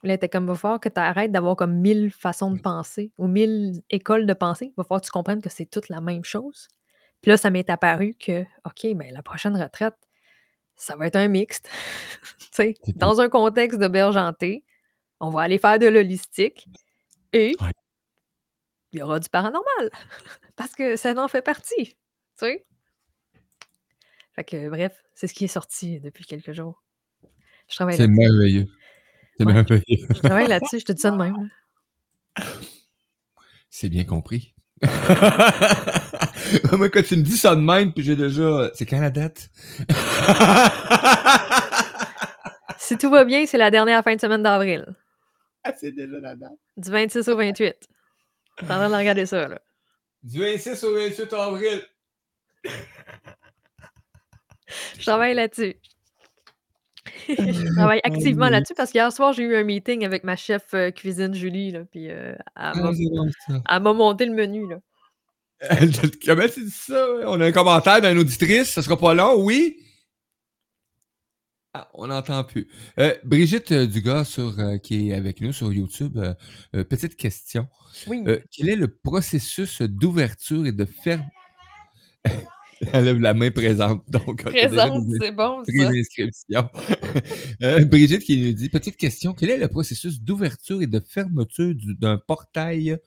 [0.05, 3.29] Là, t'es comme, va falloir que tu arrêtes d'avoir comme mille façons de penser ou
[3.29, 4.67] mille écoles de pensée.
[4.67, 6.69] Il va falloir que tu comprennes que c'est toute la même chose.
[7.23, 9.95] Puis là, ça m'est apparu que, OK, ben, la prochaine retraite,
[10.77, 11.69] ça va être un mixte.
[12.39, 14.63] Tu sais, C'est dans un contexte d'auberge hantée,
[15.21, 16.67] on va aller faire de l'holistique
[17.33, 17.71] et Ouais.
[18.93, 19.91] il y aura du paranormal
[20.57, 21.87] parce que ça en fait partie.
[21.87, 21.95] Tu
[22.37, 22.67] sais?
[24.35, 26.83] Fait que, bref, c'est ce qui est sorti depuis quelques jours.
[27.69, 28.67] Je travaille C'est merveilleux.
[29.39, 29.53] C'est Ouais.
[29.55, 29.83] merveilleux.
[30.11, 31.49] Je travaille là-dessus, je te dis ça de même.
[33.71, 34.55] C'est bien compris.
[36.77, 38.71] Moi, quand tu me dis ça de même, puis j'ai déjà...
[38.75, 39.51] C'est quand la date?
[42.79, 44.85] Si tout va bien, c'est la dernière fin de semaine d'avril,
[45.65, 46.51] Ah, c'est déjà la date.
[46.77, 47.75] du 26 au 28.
[48.57, 49.61] T'es en train de regarder ça, là.
[50.23, 51.83] Du 26 au 28 avril.
[54.99, 55.77] Je travaille là-dessus.
[57.29, 60.91] je travaille activement là-dessus parce qu'hier soir, j'ai eu un meeting avec ma chef euh,
[60.91, 64.77] cuisine, Julie, là, puis euh, elle Ah, m'a- monté le menu, là.
[66.25, 67.07] Comment tu dis ça?
[67.27, 69.77] On a un commentaire d'une auditrice, ça sera pas long, oui?
[71.75, 72.69] Ah, on n'entend plus.
[72.99, 76.19] Euh, Brigitte euh, Dugas sur, euh, qui est avec nous sur YouTube,
[76.75, 77.67] euh, petite question.
[78.07, 78.23] Oui.
[78.51, 81.25] Quel est le processus d'ouverture et de ferme?
[82.93, 84.43] Elle lève la main présente, donc.
[84.43, 85.63] Présente, c'est bon,
[86.51, 86.71] ça.
[87.85, 91.95] Brigitte qui nous dit Petite question, quel est le processus d'ouverture et de fermeture du-
[91.95, 92.99] d'un portail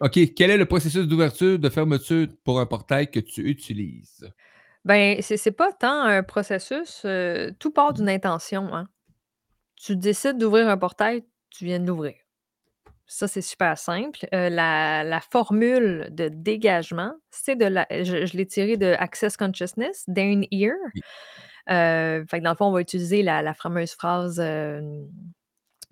[0.00, 4.30] OK, quel est le processus d'ouverture de fermeture pour un portail que tu utilises?
[4.84, 8.72] Ben, c'est c'est pas tant un processus, euh, tout part d'une intention.
[8.74, 8.88] Hein.
[9.76, 12.14] Tu décides d'ouvrir un portail, tu viens de l'ouvrir.
[13.06, 14.26] Ça, c'est super simple.
[14.34, 17.86] Euh, la, la formule de dégagement, c'est de la.
[17.90, 20.74] Je, je l'ai tiré de Access Consciousness, Dane Ear.
[20.94, 21.00] Oui.
[21.70, 24.80] Euh, fait que dans le fond, on va utiliser la, la fameuse phrase euh,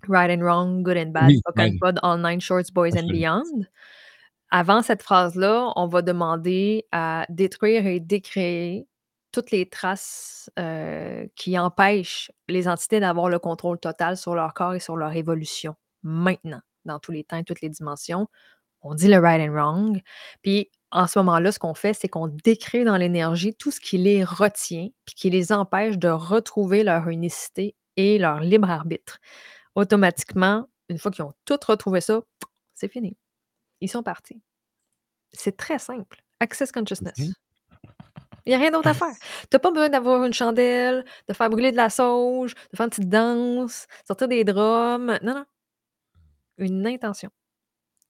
[0.08, 1.78] Right and wrong, good and bad, Oui, ouais.
[1.80, 3.66] pod, all nine shorts, boys and beyond.
[4.50, 8.86] Avant cette phrase-là, on va demander à détruire et décréer
[9.32, 14.74] toutes les traces euh, qui empêchent les entités d'avoir le contrôle total sur leur corps
[14.74, 15.74] et sur leur évolution.
[16.04, 18.28] Maintenant, dans tous les temps et toutes les dimensions,
[18.82, 20.00] on dit le right and wrong.
[20.42, 23.98] Puis en ce moment-là, ce qu'on fait, c'est qu'on décrée dans l'énergie tout ce qui
[23.98, 29.18] les retient, puis qui les empêche de retrouver leur unicité et leur libre arbitre.
[29.76, 32.20] Automatiquement, une fois qu'ils ont tout retrouvé ça,
[32.74, 33.16] c'est fini.
[33.80, 34.42] Ils sont partis.
[35.32, 36.22] C'est très simple.
[36.40, 37.14] Access consciousness.
[37.18, 39.08] Il n'y a rien d'autre à faire.
[39.50, 42.84] Tu n'as pas besoin d'avoir une chandelle, de faire brûler de la sauge, de faire
[42.84, 45.18] une petite danse, sortir des drums.
[45.22, 45.44] Non, non.
[46.58, 47.30] Une intention.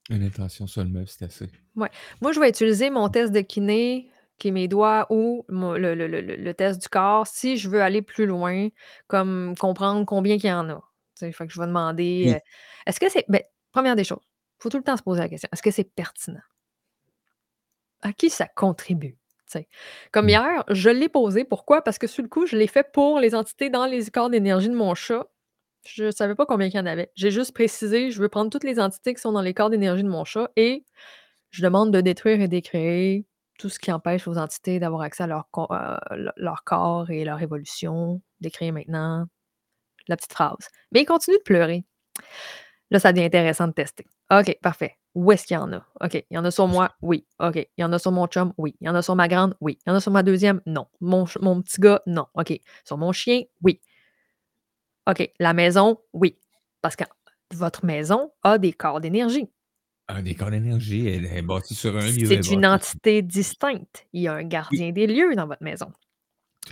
[0.09, 1.49] Une intention seulement, c'est assez.
[1.75, 1.89] Moi,
[2.33, 6.07] je vais utiliser mon test de kiné, qui est mes doigts, ou mon- le, le-
[6.07, 8.69] le- le- test du corps, si je veux aller plus loin,
[9.09, 10.83] comme comprendre combien qu'il y en a.
[11.19, 12.33] Fait que je vais demander, Oui.
[12.35, 12.39] euh,
[12.87, 13.25] est-ce que c'est...
[13.29, 15.71] Ben, première des choses, il faut tout le temps se poser la question, est-ce que
[15.71, 16.41] c'est pertinent?
[18.03, 19.17] À qui ça contribue?
[19.47, 19.69] Tu sais?
[20.13, 20.31] Comme Mm.
[20.31, 21.45] hier, je l'ai posé.
[21.45, 21.83] Pourquoi?
[21.83, 24.69] Parce que sur le coup, je l'ai fait pour les entités dans les corps d'énergie
[24.69, 25.27] de mon chat.
[25.85, 27.11] Je ne savais pas combien il y en avait.
[27.15, 30.03] J'ai juste précisé, je veux prendre toutes les entités qui sont dans les corps d'énergie
[30.03, 30.85] de mon chat et
[31.51, 33.25] je demande de détruire et décréer
[33.59, 37.09] tout ce qui empêche aux entités d'avoir accès à leur, co- euh, le- leur corps
[37.11, 38.21] et leur évolution.
[38.41, 39.27] Décréer maintenant
[40.09, 40.69] la petite phrase.
[40.93, 41.85] Mais il continue de pleurer.
[42.91, 44.07] Là, ça devient intéressant de tester.
[44.31, 44.97] OK, parfait.
[45.15, 45.85] Où est-ce qu'il y en a?
[46.01, 46.15] OK.
[46.15, 46.95] Il y en a sur moi?
[47.01, 47.27] Oui.
[47.41, 47.57] OK.
[47.57, 48.53] Il y en a sur mon chum?
[48.59, 48.77] Oui.
[48.81, 49.57] Il y en a sur ma grande?
[49.61, 49.79] Oui.
[49.87, 50.61] Il y en a sur ma deuxième?
[50.67, 50.87] Non.
[51.01, 52.03] Mon, mon petit gars?
[52.07, 52.27] Non.
[52.35, 52.53] OK.
[52.85, 53.43] Sur mon chien?
[53.63, 53.81] Oui.
[55.09, 55.33] OK.
[55.41, 55.99] La maison?
[56.13, 56.39] Oui.
[56.83, 57.05] Parce que
[57.55, 59.49] votre maison a des corps d'énergie.
[60.09, 64.07] Un décor d'énergie, elle est bâtie sur un lieu, C'est une entité distincte.
[64.13, 65.93] Il y a un gardien des lieux dans votre maison.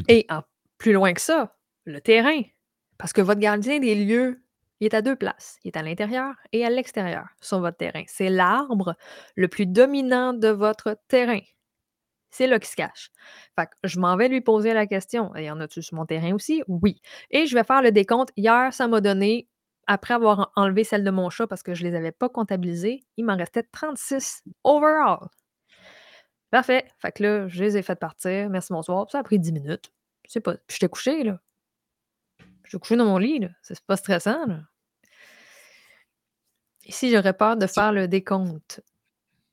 [0.06, 0.42] Et en
[0.78, 2.42] plus loin que ça, le terrain.
[2.98, 4.42] Parce que votre gardien des lieux,
[4.80, 5.58] il est à deux places.
[5.64, 8.02] Il est à l'intérieur et à l'extérieur sur votre terrain.
[8.06, 8.94] C'est l'arbre
[9.36, 11.40] le plus dominant de votre terrain.
[12.30, 13.10] C'est là qu'il se cache.
[13.56, 15.34] Fait que je m'en vais lui poser la question.
[15.36, 16.62] Y en a-tu sur mon terrain aussi?
[16.66, 17.00] Oui.
[17.30, 18.30] Et je vais faire le décompte.
[18.36, 19.48] Hier, ça m'a donné,
[19.86, 22.28] après avoir en- enlevé celle de mon chat parce que je ne les avais pas
[22.28, 25.28] comptabilisées, il m'en restait 36 overall.
[26.50, 26.84] Parfait.
[26.98, 28.48] Fait que là, je les ai fait partir.
[28.50, 29.10] Merci, bonsoir.
[29.10, 29.92] Ça a pris 10 minutes.
[30.26, 30.54] C'est pas.
[30.54, 31.38] Puis j'étais couché, là.
[32.64, 33.48] J'étais couché dans mon lit, là.
[33.62, 34.60] C'est pas stressant, là.
[36.86, 38.82] Ici, j'aurais peur de faire le décompte.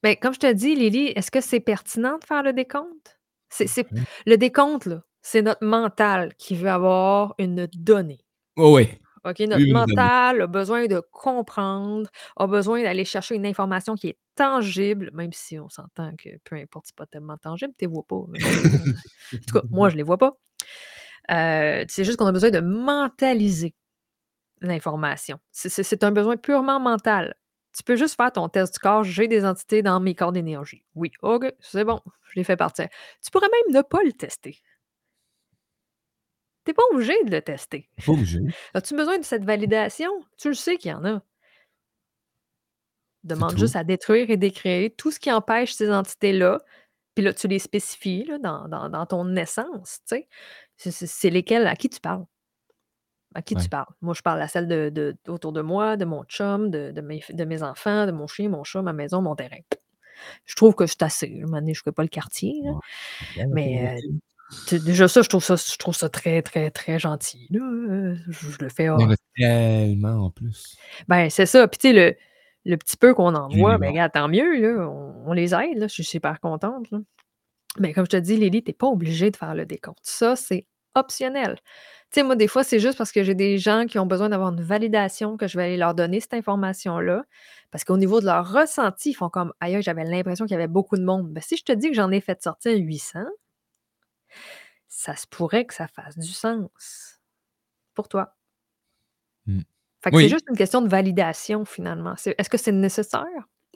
[0.04, 3.20] Mais comme je te dis, Lily, est-ce que c'est pertinent de faire le décompte?
[3.50, 4.02] C'est, c'est- Oui.
[4.26, 8.26] Le décompte, là, c'est notre mental qui veut avoir une donnée.
[8.58, 8.90] Oh oui.
[9.24, 9.40] OK?
[9.42, 14.18] Notre Oui, mental a besoin de comprendre, a besoin d'aller chercher une information qui est
[14.36, 18.04] tangible, même si on s'entend que peu importe, c'est pas tellement tangible, tu les vois
[18.04, 18.24] pas.
[18.30, 18.40] mais
[19.34, 20.36] en tout cas, moi, je les vois pas.
[21.32, 23.74] Euh, c'est juste qu'on a besoin de mentaliser
[24.60, 25.40] l'information.
[25.52, 27.36] C'est- un besoin purement mental.
[27.76, 29.04] Tu peux juste faire ton test du corps.
[29.04, 30.84] J'ai des entités dans mes corps d'énergie.
[30.94, 32.88] Oui, OK, c'est bon, je les fais partir.
[33.24, 34.60] Tu pourrais même ne pas le tester.
[36.66, 37.90] Tu n'es pas obligé de le tester.
[38.06, 38.40] Pas obligé.
[38.74, 40.12] As-tu besoin de cette validation?
[40.38, 41.22] Tu le sais qu'il y en a.
[43.24, 46.60] Demande juste à détruire et décréer tout ce qui empêche ces entités-là.
[47.16, 50.00] Puis là, tu les spécifies là, dans, dans- dans ton essence.
[50.08, 50.28] tu sais.
[50.90, 52.26] C'est- lesquels, à qui tu parles?
[53.34, 53.62] À qui Ouais.
[53.62, 53.88] tu parles?
[54.02, 57.02] Moi, je parle à celle de, de- autour de moi, de mon chum, de, de
[57.02, 59.60] mes, de mes enfants, de mon chien, mon chat, ma maison, mon terrain.
[60.46, 61.40] Je trouve que assez.
[61.42, 62.62] Un moment donné, je ne fais pas le quartier.
[62.64, 63.46] là.
[63.50, 64.10] Mais euh,
[64.68, 67.48] tu- déjà ça, je trouve ça, je trouve ça très, très, très gentil.
[67.52, 67.62] là.
[67.64, 68.84] Euh, Je, je le fais.
[68.84, 70.76] Il y en ah, a tellement en plus.
[71.08, 71.68] Ben, c'est ça.
[71.68, 72.16] Puis, tu sais, le,
[72.66, 73.88] le petit peu qu'on envoie, ben, Généralement.
[73.88, 74.88] regarde, tant mieux, là.
[74.90, 75.88] On, on les aide, là.
[75.88, 77.00] Je suis super contente, là.
[77.80, 80.00] Mais comme je te dis, Lily, tu n'es pas obligée de faire le décompte.
[80.04, 81.56] Ça, c'est optionnel.
[82.12, 84.30] Tu sais, moi, des fois, c'est juste parce que j'ai des gens qui ont besoin
[84.30, 87.24] d'avoir une validation que je vais aller leur donner cette information-là.
[87.72, 90.68] Parce qu'au niveau de leur ressenti, ils font comme ailleurs, j'avais l'impression qu'il y avait
[90.68, 91.32] beaucoup de monde.
[91.32, 93.20] Ben, si je te dis que j'en ai fait sortir 800,
[94.88, 97.20] ça se pourrait que ça fasse du sens
[97.94, 98.36] pour toi.
[99.46, 99.62] Mm.
[100.04, 100.24] Fait que Oui.
[100.24, 102.16] c'est juste une question de validation, finalement.
[102.26, 103.26] Est-ce que c'est nécessaire?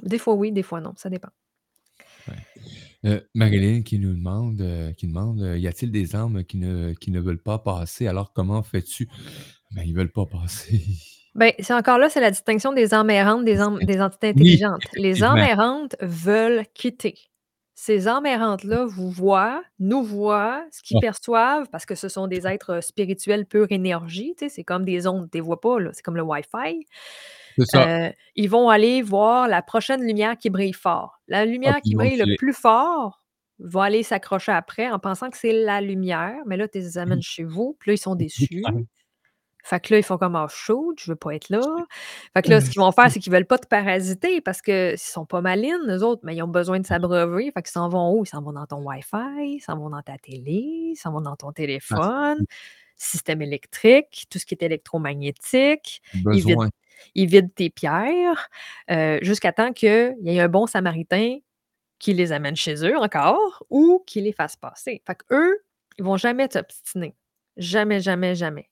[0.01, 0.93] Des fois oui, des fois non.
[0.97, 1.29] Ça dépend.
[3.05, 6.93] Euh, Marilyn qui nous demande, euh, qui demande euh, y a-t-il des âmes qui ne,
[6.93, 8.07] qui ne veulent pas passer?
[8.07, 9.07] Alors comment fais-tu?
[9.71, 10.81] Ben, Ils veulent pas passer.
[11.35, 14.81] Ben, c'est encore là, c'est la distinction des âmes errantes, des, des entités Oui, intelligentes.
[14.95, 15.63] Les âmes effectivement.
[15.63, 17.15] errantes veulent quitter.
[17.75, 22.47] Ces âmes errantes-là vous voient, nous voient, ce qu'ils perçoivent, parce que ce sont des
[22.47, 25.77] êtres spirituels pure énergie, tu sais, c'est comme des ondes, tu ne les vois pas,
[25.81, 26.85] là, c'est comme le Wi-Fi.
[27.63, 27.87] Ça.
[27.87, 31.21] Euh, ils vont aller voir la prochaine lumière qui brille fort.
[31.27, 33.23] La lumière puis qui brille le plus fort
[33.59, 37.21] va aller s'accrocher après en pensant que c'est la lumière, mais là, tu les amènes
[37.21, 38.63] chez vous, puis là, ils sont déçus.
[39.63, 41.59] Fait que là, ils font comme oh, chaud, je veux pas être là.
[42.35, 44.95] Fait que là, ce qu'ils vont faire, c'est qu'ils veulent pas te parasiter parce qu'ils
[44.99, 47.49] sont pas malines, eux autres, mais ils ont besoin de s'abreuver.
[47.51, 48.25] Fait qu'ils s'en vont où?
[48.25, 51.21] Ils s'en vont dans ton Wi-Fi, ils s'en vont dans ta télé, ils s'en vont
[51.21, 52.45] dans ton téléphone,
[52.97, 56.01] système électrique, tout ce qui est électromagnétique.
[56.31, 56.69] Ils vident, Besoin.
[57.15, 58.49] ils vident tes pierres
[58.91, 61.39] euh, jusqu'à temps qu'il y ait un bon samaritain
[61.99, 65.01] qui les amène chez eux encore ou qui les fasse passer.
[65.05, 65.59] Fait qu'eux,
[65.97, 67.15] ils vont jamais t'obstiner.
[67.57, 68.69] Jamais, jamais, jamais.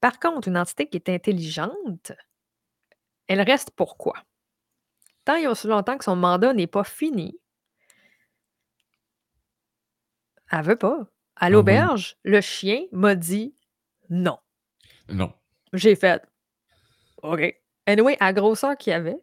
[0.00, 2.12] Par contre, une entité qui est intelligente,
[3.26, 4.14] elle reste pourquoi?
[5.24, 7.38] Tant et aussi longtemps que son mandat n'est pas fini,
[10.50, 11.06] elle veut pas.
[11.40, 13.54] À Ah l'auberge, le chien m'a dit
[14.10, 14.38] non.
[15.08, 15.32] Non.
[15.72, 16.22] J'ai fait
[17.22, 17.54] OK.
[17.86, 19.16] Anyway, à la grosseur qu'il y avait,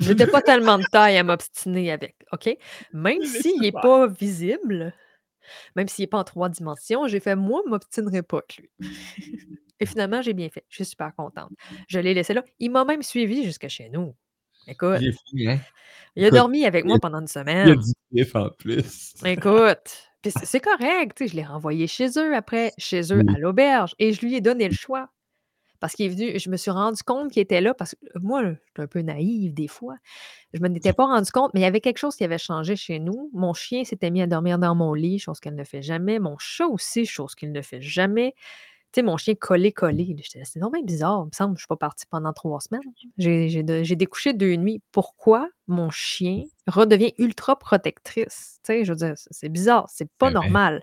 [0.00, 2.16] j'étais pas tellement de taille à m'obstiner avec.
[2.32, 2.56] OK?
[2.92, 4.92] Même s'il n'est pas- visible,
[5.76, 8.70] même s'il n'est pas en trois dimensions, j'ai fait moi, je m'obstinerai pas avec lui.
[9.78, 10.64] Et finalement, j'ai bien fait.
[10.68, 11.50] Je suis super contente.
[11.88, 12.42] Je l'ai laissé là.
[12.58, 14.14] Il m'a même suivi jusqu'à chez nous.
[14.66, 14.98] Écoute,
[15.32, 15.60] Il hein?
[16.16, 17.76] il a écoute, dormi avec il moi pendant une Il y a semaine.
[17.78, 17.92] du
[18.24, 19.14] kiff en plus.
[19.24, 23.22] Écoute, puis c'est c'est correct, tu sais, je l'ai renvoyé chez eux après, chez eux
[23.22, 23.34] Oui.
[23.34, 25.08] à l'auberge, et je lui ai donné le choix.
[25.80, 28.42] Parce qu'il est venu, je me suis rendu compte qu'il était là, parce que moi,
[28.44, 29.96] je suis un peu naïve des fois.
[30.54, 32.38] Je ne m'en étais pas rendu compte, mais il y avait quelque chose qui avait
[32.38, 33.30] changé chez nous.
[33.34, 36.18] Mon chien s'était mis à dormir dans mon lit, chose qu'elle ne fait jamais.
[36.18, 38.34] Mon chat aussi, chose qu'il ne fait jamais.
[38.92, 40.16] Tu sais, mon chien collé-collé.
[40.44, 41.22] C'est vraiment bizarre.
[41.24, 42.80] Il me semble que je ne suis pas partie pendant trois semaines.
[43.18, 44.80] J'ai de- découché deux nuits.
[44.92, 48.58] Pourquoi mon chien redevient ultra protectrice?
[48.64, 49.86] Tu sais, je veux dire, c'est- bizarre.
[49.90, 50.44] C'est pas C'est vrai.
[50.48, 50.82] normal.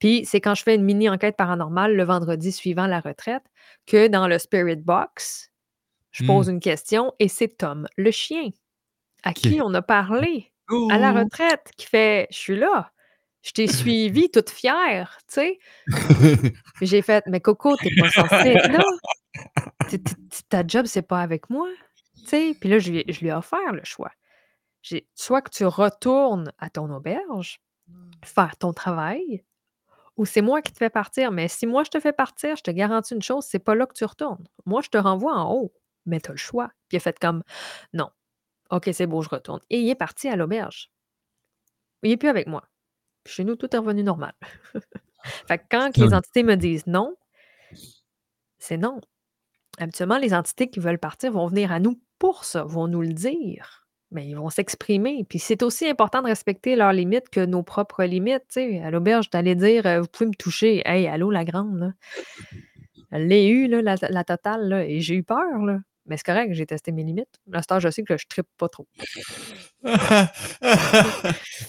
[0.00, 3.44] Puis c'est quand je fais une mini enquête paranormale le vendredi suivant la retraite
[3.86, 5.50] que dans le Spirit Box,
[6.12, 6.26] Je Mmh.
[6.28, 8.50] pose une question et c'est Tom, le chien,
[9.24, 10.52] à Qui qui on a parlé
[10.90, 12.92] à la retraite, qui fait: «Je suis là,
[13.42, 15.58] je t'ai suivi toute fière», tu sais?
[16.74, 18.84] Puis j'ai fait: «Mais Coco, tu es pas censée être là.
[20.48, 21.68] Ta job, c'est pas avec moi»,
[22.16, 22.56] tu sais?
[22.60, 24.12] Puis là, je lui ai je lui ai offert le choix.
[25.14, 27.60] Soit que tu retournes à ton auberge,
[28.24, 29.44] faire ton travail,
[30.16, 31.32] ou c'est moi qui te fais partir.
[31.32, 33.86] Mais si moi je te fais partir, je te garantis une chose, c'est pas là
[33.86, 34.46] que tu retournes.
[34.66, 35.72] Moi, je te renvoie en haut,
[36.06, 36.68] mais tu as le choix.
[36.88, 37.42] Puis il a fait comme:
[37.94, 38.10] «Non.
[38.70, 40.90] OK, c'est beau, je retourne» et il est parti à l'auberge.
[42.02, 42.64] Il est plus avec moi.
[43.24, 44.32] Puis chez nous, tout est revenu normal.
[45.46, 47.14] Fait que quand que les entités me disent non,
[48.58, 49.00] c'est non.
[49.78, 53.12] Habituellement, les entités qui veulent partir vont venir à nous pour ça, vont nous le
[53.12, 55.24] dire, mais ils vont s'exprimer.
[55.28, 58.56] Puis c'est aussi important de respecter leurs limites que nos propres limites.
[58.56, 60.82] À l'auberge, tu dire euh, Vous pouvez me toucher.
[60.84, 61.78] Hey, allô, la grande.
[61.78, 61.92] Là.
[63.12, 65.64] Elle l'a eu, là, la, la totale, là, et j'ai eu peur.
[65.64, 65.78] Là.
[66.10, 67.40] Mais c'est correct, j'ai testé mes limites.
[67.52, 68.88] À ce je sais que je trippe pas trop.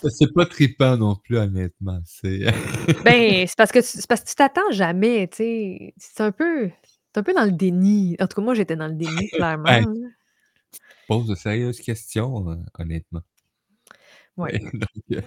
[0.09, 1.99] c'est pas trippant non plus, honnêtement.
[2.05, 2.39] C'est.
[3.05, 5.93] Ben, c'est parce que tu, c'est parce que tu t'attends jamais, tu sais.
[5.95, 6.71] C'est un peu.
[7.13, 8.17] C'est un peu dans le déni.
[8.19, 9.63] En tout cas, moi, j'étais dans le déni, clairement.
[9.65, 10.07] Ben, là.
[11.07, 13.21] pose de sérieuses questions, euh, honnêtement.
[14.37, 14.57] Ouais.
[14.73, 15.21] Donc, euh,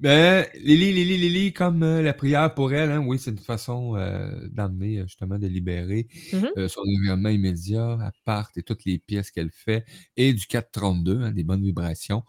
[0.00, 3.96] mais Lily, Lily, Lily, comme euh, la prière pour elle, hein, oui, c'est une façon
[3.96, 6.48] euh, d'emmener, euh, justement, de libérer Mhm.
[6.56, 9.84] euh, son environnement immédiat, à part et toutes les pièces qu'elle fait,
[10.16, 12.22] et du 432, hein, des bonnes vibrations.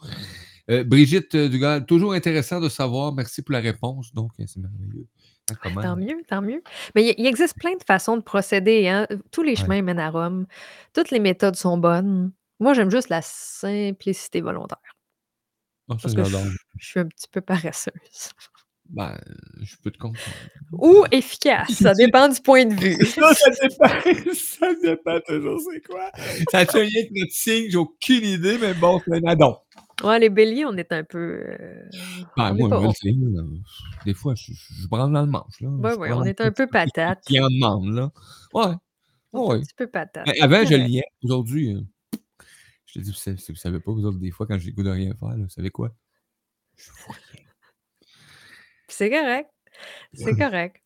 [0.86, 3.12] Brigitte Dugal, toujours intéressant de savoir.
[3.12, 4.14] Merci pour la réponse.
[4.14, 5.08] Donc, c'est merveilleux.
[5.52, 6.62] Hein, comment- Tant mieux, tant mieux.
[6.94, 8.88] Mais il existe plein de façons de procéder.
[8.88, 9.08] Hein.
[9.32, 9.56] Tous les Ouais.
[9.56, 10.46] chemins mènent à Rome.
[10.94, 12.32] Toutes les méthodes sont bonnes.
[12.60, 14.78] Moi, j'aime juste la simplicité volontaire.
[15.98, 16.24] Ça, Parce que
[16.78, 17.94] je, suis un petit peu paresseuse.
[18.92, 19.16] Ben,
[19.62, 20.26] je peux te comprendre.
[20.72, 21.72] Ou efficace.
[21.74, 23.06] Ça dépend du point de vue.
[23.06, 24.34] Ça, ça dépend.
[24.34, 26.12] ça dépend toujours, c'est quoi.
[26.52, 29.58] Ça a rien que notre signe, j'ai aucune idée, mais bon, c'est un addon.
[30.04, 31.20] Ouais, les béliers, on est un peu.
[31.20, 31.90] euh,
[32.38, 33.44] Ben, moi, pas- on- là,
[34.06, 35.60] des fois, je, je, je branle dans le manche.
[35.62, 35.70] Là.
[35.70, 37.20] Ouais, ouais, branle on est un peu patate.
[37.28, 38.12] Qui en demande, là?
[38.54, 38.72] Ouais.
[38.72, 39.60] Est un Ouais.
[39.60, 40.26] petit peu patate.
[40.26, 41.04] Ben, avant, je liais.
[41.24, 41.82] Aujourd'hui, euh,
[42.94, 43.12] je te dis,
[43.50, 45.44] vous savez, pas, vous autres, des fois, quand j'ai le goût de rien faire, là,
[45.44, 45.92] vous savez quoi?
[46.76, 47.46] Je fous rien.
[48.88, 49.50] C'est correct.
[50.14, 50.82] C'est correct.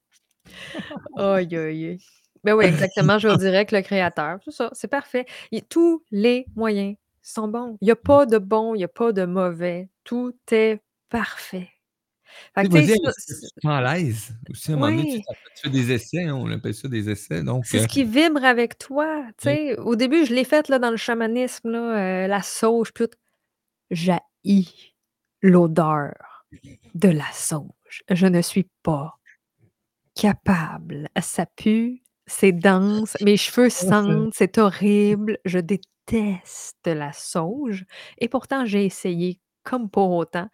[1.15, 1.99] Aïe, aïe, aïe.
[2.43, 3.17] Ben oui, exactement.
[3.19, 5.25] Je vous dirais que le créateur, c'est ça, c'est parfait.
[5.51, 7.77] Il- tous les moyens sont bons.
[7.81, 9.89] Il n'y a pas de bon, il n'y a pas de mauvais.
[10.03, 11.69] Tout est parfait.
[12.55, 12.85] Fait que,
[13.61, 14.33] ça, à l'aise?
[14.49, 17.43] Aussi, à un moment donné, tu, fais des essais, hein, on appelle ça des essais.
[17.43, 19.25] Donc, c'est euh, ce qui vibre avec toi.
[19.79, 23.09] Au début, je l'ai fait là, dans le chamanisme, là, euh, la sauge, tout.
[23.91, 24.93] J'haïs
[25.41, 26.13] l'odeur
[26.95, 28.03] de la sauge.
[28.09, 29.19] Je ne suis pas
[30.15, 31.09] capable.
[31.21, 35.37] Ça pue, c'est dense, mes cheveux sentent, c'est horrible.
[35.45, 37.85] Je déteste la sauge.
[38.17, 40.49] Et pourtant, j'ai essayé comme pour autant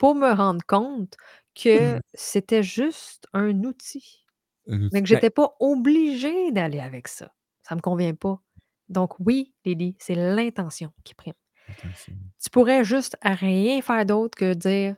[0.00, 1.14] pour me rendre compte
[1.54, 4.24] que c'était juste un outil,
[4.66, 7.34] un outil- mais que ben, j'étais pas obligée d'aller avec ça.
[7.62, 8.40] Ça me convient pas.
[8.88, 11.34] Donc oui, Lily, c'est l'intention qui prime.
[11.68, 12.14] attention.
[12.42, 14.96] Tu pourrais juste rien faire d'autre que dire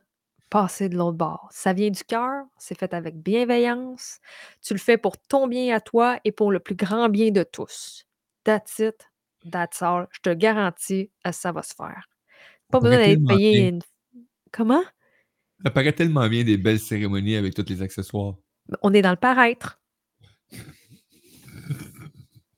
[0.51, 1.49] passer de l'autre bord.
[1.51, 4.21] Ça vient du cœur, c'est fait avec bienveillance.
[4.63, 7.43] Tu le fais pour ton bien à toi et pour le plus grand bien de
[7.43, 8.07] tous.
[8.45, 9.09] That's it,
[9.51, 10.07] that's all.
[10.13, 12.09] Je te garantis, euh, ça va se faire.
[12.71, 13.69] Pas besoin d'aller te tellement bien.
[13.69, 13.81] une.
[14.53, 14.83] Comment?
[15.65, 18.35] Ça paraît tellement bien des belles cérémonies avec tous les accessoires.
[18.83, 19.81] On est dans le paraître.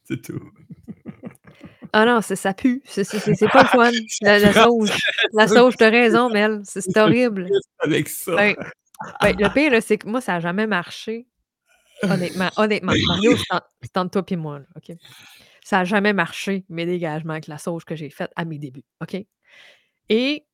[0.05, 0.51] C'est tout.
[1.93, 2.83] Ah non, c'est- ça pue.
[2.87, 3.05] C'est
[3.49, 3.91] pas le fun.
[4.21, 4.91] La, la sauge.
[5.33, 6.61] La sauge, t'as raison, Mel.
[6.65, 7.49] C'est horrible.
[7.79, 8.35] Avec ça.
[8.35, 8.55] Ben,
[9.23, 11.27] ben, le pire, c'est que moi, ça n'a jamais marché.
[12.03, 12.93] Honnêtement, honnêtement.
[13.07, 14.97] Mario, c'est entre- c'est entre toi et moi, là, OK?
[15.63, 18.85] Ça n'a jamais marché, mes dégagements avec la sauge que j'ai faite à mes débuts,
[19.01, 19.17] OK?
[20.09, 20.45] Et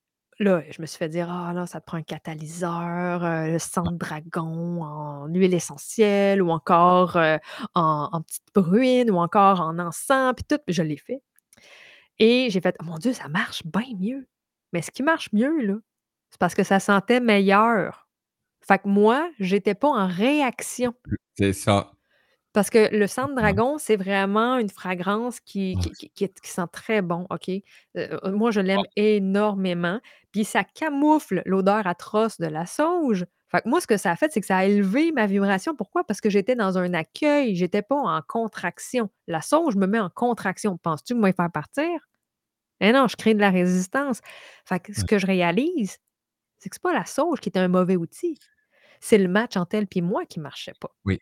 [0.40, 3.58] là, je me suis fait dire, ah là, ça te prend un catalyseur, euh, le
[3.58, 7.36] sang de dragon en huile essentielle ou encore euh,
[7.74, 11.22] en, petite bruine ou encore en encens, puis tout, je l'ai fait.
[12.18, 14.28] Et j'ai fait, oh mon Dieu, ça marche bien mieux.
[14.72, 15.74] Mais ce qui marche mieux, là,
[16.30, 18.08] c'est parce que ça sentait meilleur.
[18.66, 20.94] Fait que moi, j'étais pas en réaction.
[21.36, 21.92] C'est ça.
[22.52, 23.42] Parce que le sang de Ouais.
[23.42, 27.48] dragon, c'est vraiment une fragrance qui, qui, qui- qui est- qui sent très bon, OK?
[27.96, 30.00] Euh, moi, je l'aime énormément.
[30.32, 33.24] Puis ça camoufle l'odeur atroce de la sauge.
[33.48, 35.74] Fait que moi, ce que ça a fait, c'est que ça a élevé ma vibration.
[35.76, 36.04] Pourquoi?
[36.04, 37.54] Parce que j'étais dans un accueil.
[37.56, 39.10] J'étais pas en contraction.
[39.28, 40.76] La sauge me met en contraction.
[40.76, 41.88] Penses-tu que moi, faire partir?
[42.80, 44.20] Eh non, je crée de la résistance.
[44.64, 45.06] Fait que ce Ouais.
[45.06, 45.98] que je réalise,
[46.58, 48.38] c'est que c'est pas la sauge qui était un mauvais outil.
[49.00, 50.90] C'est le match entre elle et moi qui marchait pas.
[51.04, 51.20] Oui,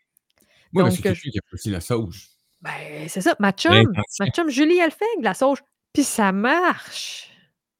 [0.73, 2.27] mais Donc, c'est je- quelqu'un qui apprécie la sauge.
[2.61, 4.03] Ben, c'est ça, ma chum, L'intention.
[4.25, 5.59] ma chum Julie, elle fait de la sauge,
[5.93, 7.31] puis ça marche.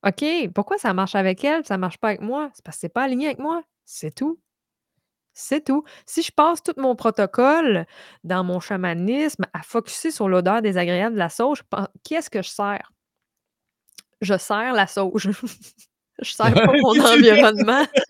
[0.08, 0.24] OK,
[0.56, 2.50] pourquoi ça marche avec elle, ça marche pas avec moi?
[2.54, 4.40] C'est parce que c'est pas aligné avec moi, c'est tout.
[5.34, 5.84] C'est tout.
[6.06, 7.86] Si je passe tout mon protocole
[8.24, 12.42] dans mon chamanisme à focusser sur l'odeur désagréable de la sauge, pen qui est-ce que
[12.42, 12.92] je sers?
[14.22, 15.30] Je sers la sauge.
[16.22, 17.86] Je sers pas mon environnement.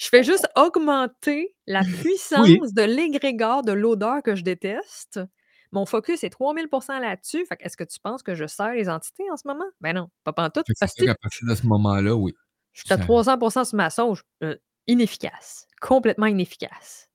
[0.00, 2.58] Je fais juste augmenter la puissance Oui.
[2.72, 5.20] de l'égrégore de l'odeur que je déteste.
[5.72, 7.44] Mon focus est 3000% là-dessus.
[7.46, 9.64] Fait que est-ce que tu penses que je sers les entités en ce moment?
[9.80, 10.66] Ben non, pas pantoute.
[10.68, 12.32] Fait que Asti, sûr qu'à partir de ce moment-là, oui.
[12.72, 14.22] je suis à Ça 300 sur ma sauge.
[14.42, 17.08] Heu, inefficace, complètement inefficace.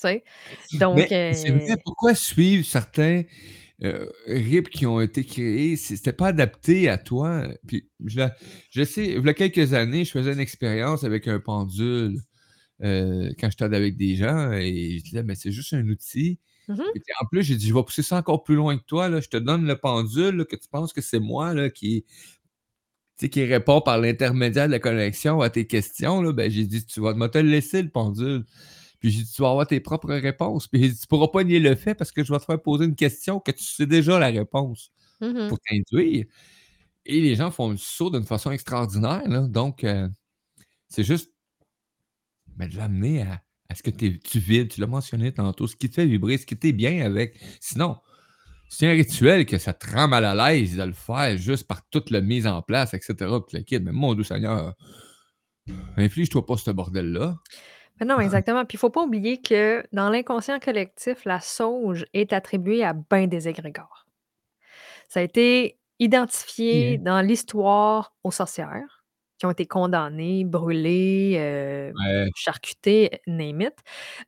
[0.00, 0.24] Tu sais?
[0.74, 3.22] Donc Mais c'est vrai, heu pourquoi suivre certains,
[3.84, 5.76] heu, rites qui ont été créés?
[5.76, 7.48] C'était pas adapté à toi.
[7.66, 8.36] Puis je la
[8.70, 12.20] je sais, v'là quelques années, je faisais une expérience avec un pendule,
[12.84, 16.40] heu, quand j'étais avec des gens et je disais: «Mais c'est juste un outil».
[16.68, 16.74] Mmh.
[16.96, 19.08] Et puis en plus, j'ai dit: «Je vais pousser ça encore plus loin que toi,
[19.10, 19.20] là.
[19.20, 22.04] Je te donne le pendule, là, que tu penses que c'est moi, là, qui
[23.32, 26.32] qui répond par l'intermédiaire de la connexion à tes questions, là».
[26.32, 28.44] Ben, j'ai dit: «Tu vas moi te laisser le pendule».
[29.00, 30.68] Puis j'ai dit: «Tu vas avoir tes propres réponses».
[30.68, 32.60] Puis j'ai dit: «Tu pourras pas nier le fait parce que je vais te faire
[32.62, 34.90] poser une question que tu sais déjà la réponse
[35.20, 35.48] Mmh mh.
[35.48, 36.26] pour t'induire».
[37.06, 39.42] Et les gens font le saut d'une façon extraordinaire, là.
[39.48, 40.10] Donc heu,
[40.88, 41.32] c'est juste
[42.56, 45.66] ben, de l'amener à à ce que tu es tu vides, tu l'as mentionné tantôt,
[45.66, 47.38] ce qui te fait vibrer, ce qui tu es bien avec.
[47.60, 47.98] Sinon,
[48.70, 51.82] c'est un rituel que ça te rend mal à l'aise de le faire juste par
[51.90, 53.80] toute la mise en place et cetera, puis le kit.
[53.80, 54.74] Mais mon doux Seigneur,
[55.98, 57.36] inflige-toi pas ce bordel-là.
[58.00, 58.64] Mais non, exactement.
[58.64, 63.26] Puis il faut pas oublier que dans l'inconscient collectif, la sauge est attribuée à ben
[63.28, 64.04] des égrégores.
[65.10, 66.98] Ça a été identifié Bien.
[66.98, 69.04] dans l'histoire aux sorcières
[69.38, 72.30] qui ont été condamnées, brûlées, heu, Ouais.
[72.34, 73.72] charcutées, name it.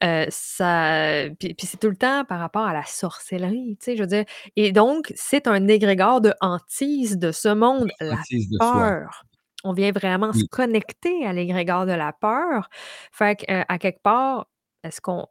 [0.03, 3.97] Heu, ça puis puis c'est tout le temps par rapport à la sorcellerie, tu sais,
[3.97, 4.25] je veux dire
[4.57, 8.93] et donc c'est un égrégore de hantise de ce monde, la Hantise de soi.
[8.93, 9.25] peur.
[9.65, 12.69] On vient vraiment se connecter à l'égrégore de la peur.
[13.13, 14.47] Fait que, heu, à quelque part,
[14.85, 15.27] est-ce qu'on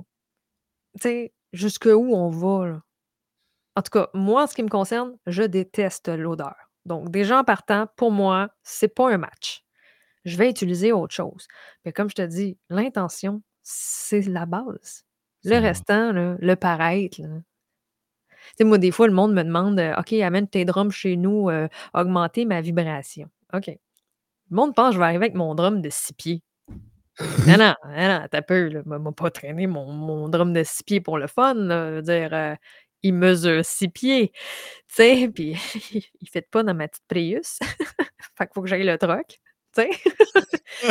[0.99, 2.81] tu sais, jusqu'où on va, là?
[3.75, 6.55] En tout cas, moi, en ce qui me concerne, je déteste l'odeur.
[6.85, 9.63] Donc déjà en partant, pour moi, c'est pas un match.
[10.25, 11.47] Je vais utiliser autre chose.
[11.85, 15.05] Mais comme je te dis, l'intention, c'est la base.
[15.45, 17.29] Le restant, là, le paraître, là
[18.57, 21.49] tu sais, moi, des fois, le monde me demande, «OK, amène tes drums chez nous,
[21.93, 23.29] augmenter ma vibration».
[23.53, 23.69] OK.
[24.51, 26.41] Le monde pense que je vais arriver avec mon drum de 6 pieds.
[27.47, 28.81] Non, non, non, un peu, là.
[28.85, 31.89] Va pas traîner mon mon drum de 6 pieds pour le fun, là.
[31.91, 32.55] Je veux dire, heu,
[33.03, 35.55] il mesure 6 pieds, tu sais, puis
[36.21, 37.59] il fit pas dans ma petite Prius.
[38.37, 39.89] Fait qu'il faut que j'aille le truck, tu sais.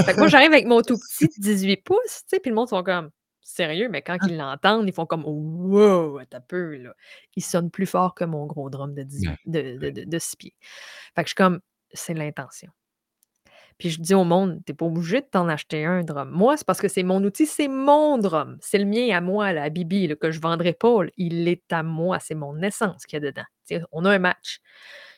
[0.04, 2.68] Fait que moi, j'arrive avec mon tout petit 18 pouces, tu sais, puis le monde
[2.68, 3.10] sont comme:
[3.42, 6.18] «Sérieux?» Mais quand ils l'entendent, ils font comme: «Wow!
[6.20, 6.94] Un peu, là».
[7.36, 9.92] Il sonne plus fort que mon gros drum de 18 Ouais, de de ouais.
[9.92, 10.54] de de 6 pieds.
[11.16, 11.60] Fait que je suis comme:
[11.94, 12.70] «C'est l'intention».
[13.78, 16.30] Puis je dis au monde: «Tu es pas obligé de t'en acheter un drum».
[16.30, 18.58] Moi, c'est parce que c'est mon outil, c'est mon drum.
[18.60, 21.00] C'est le mien à moi, là, à Bibi, que je vendrai pas.
[21.16, 23.86] Il est à moi, c'est mon essence qu'il y a dedans.
[23.92, 24.60] On a un match.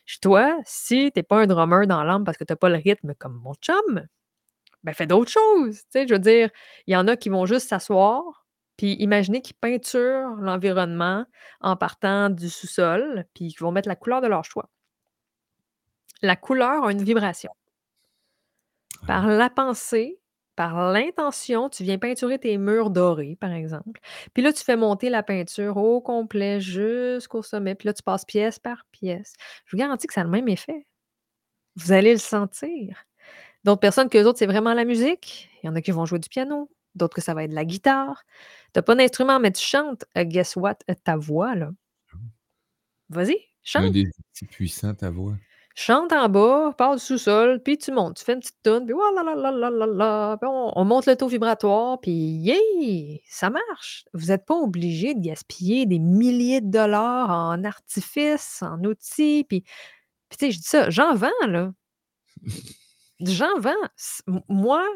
[0.05, 2.69] Je «Toi, si tu es pas un drummer dans l'âme parce que tu as pas
[2.69, 4.07] le rythme comme mon chum,
[4.83, 5.83] ben fais d'autres choses».
[5.95, 6.51] Je veux dire,
[6.87, 8.47] il y en a qui vont juste s'asseoir,
[8.77, 11.27] puis imaginer qu'ils peinturent l'environnement
[11.61, 14.69] en partant du sous-sol, puis qu'ils vont mettre la couleur de leur choix.
[16.23, 17.51] La couleur a une vibration.
[19.07, 20.21] Par la pensée,
[20.57, 24.01] par l'intention, tu viens peinturer tes murs dorés, par exemple.
[24.35, 27.75] Puis là, tu fais monter la peinture au complet jusqu'au sommet.
[27.75, 29.35] Puis là, tu passes pièce par pièce.
[29.67, 30.87] Je vous garantis que ça a le même effet.
[31.77, 33.05] Vous allez le sentir.
[33.65, 35.49] D'autres personnes, qu'eux autres, c'est vraiment la musique.
[35.63, 37.55] Il y en a qui vont jouer du piano, d'autres que ça va être de
[37.55, 38.25] la guitare.
[38.75, 40.05] Tu as pas d'instrument, mais tu chantes.
[40.17, 40.79] Heu, guess what?
[40.91, 41.71] Heu, ta voix, là
[43.11, 43.93] vas-y, Un chante.
[43.93, 45.35] des outils puissants, ta voix.
[45.83, 48.19] Chante en bas, pars du sous-sol, puis tu montes.
[48.19, 50.79] Tu fais une petite toune, puis «Ouah là là là là là là», puis on
[50.79, 53.19] on monte le taux vibratoire, puis yeah!
[53.27, 54.05] Ça marche.
[54.13, 59.63] Vous êtes pas obligés de gaspiller des milliers de dollars en artifices, en outils, puis
[60.29, 61.73] puis tu sais, je dis ça, j'en vends, là.
[63.21, 63.73] J'en vends.
[64.49, 64.87] Moi,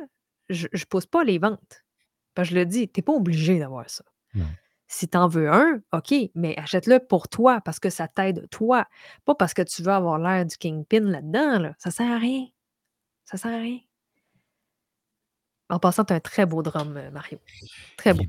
[0.51, 1.85] je je pousse pas les ventes.
[2.35, 4.05] Parce que je le dis, tu es pas obligé d'avoir ça.
[4.97, 8.87] Si tu en veux un, OK, mais achète-le pour toi, parce que ça t'aide toi,
[9.25, 11.75] pas parce que tu veux avoir l'air du kingpin là-dedans, là.
[11.79, 12.47] Ça sert à rien.
[13.25, 13.81] Ça sert à rien.
[15.69, 17.39] En passant, tu as un très beau drum, heu, Mario.
[17.97, 18.23] Très beau.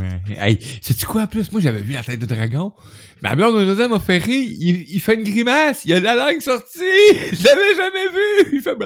[0.00, 0.20] Hein.
[0.30, 1.52] Hey, sais-tu quoi, en plus?
[1.52, 2.72] Moi, j'avais vu la tête de dragon.
[3.20, 4.48] Ma blonde aujourd'hui m'a fait rire.
[4.50, 5.84] Il il fait une grimace.
[5.84, 6.78] Il a la langue sortie.
[7.32, 8.56] Je l'avais jamais vu.
[8.56, 8.78] Il fait!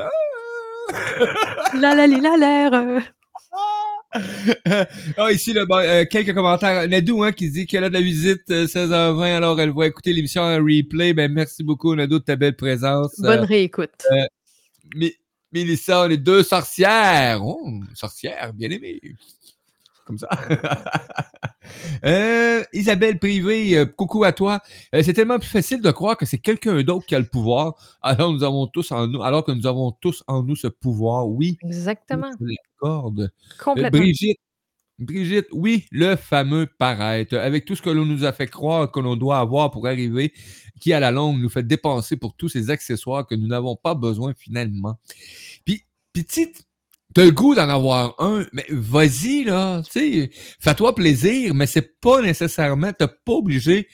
[1.78, 3.12] La la la l'air,
[5.16, 6.86] ah, ici, bon, euh, quelques commentaires.
[6.88, 10.12] Nadou, hein, qui dit qu'elle a de la visite euh, 16h20, alors elle va écouter
[10.12, 11.14] l'émission en replay.
[11.14, 13.14] Ben, merci beaucoup, Nadou, de ta belle présence.
[13.18, 13.90] Bonne Euh, réécoute.
[14.94, 15.14] Mi-
[15.52, 17.40] Mélissa, les deux sorcières.
[17.44, 19.00] Oh, sorcières, bien aimées.
[20.04, 20.28] Comme ça.
[22.04, 24.60] Euh, Isabelle Privé, euh, coucou à toi.
[24.94, 27.74] Euh, c'est tellement plus facile de croire que c'est quelqu'un d'autre qui a le pouvoir,
[28.02, 31.28] alors nous avons tous en nous, alors que nous avons tous en nous ce pouvoir.
[31.28, 32.30] Oui, Exactement.
[32.40, 33.30] je l'accorde.
[33.62, 34.00] Complètement.
[34.00, 34.40] Brigitte,
[34.98, 39.00] Brigitte, oui, le fameux paraître, avec tout ce que l'on nous a fait croire que
[39.00, 40.32] l'on doit avoir pour arriver,
[40.80, 43.94] qui à la longue nous fait dépenser pour tous ces accessoires que nous n'avons pas
[43.94, 44.98] besoin finalement.
[45.64, 46.24] Puis, puis
[47.14, 51.66] tu as le goût d'en avoir un, mais vas-y là, tu sais, fais-toi plaisir, mais
[51.66, 53.88] c'est pas nécessairement, t'es pas obligé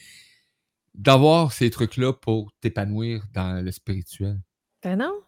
[0.94, 4.38] d'avoir ces trucs-là pour t'épanouir dans le spirituel.
[4.82, 5.20] Ben non.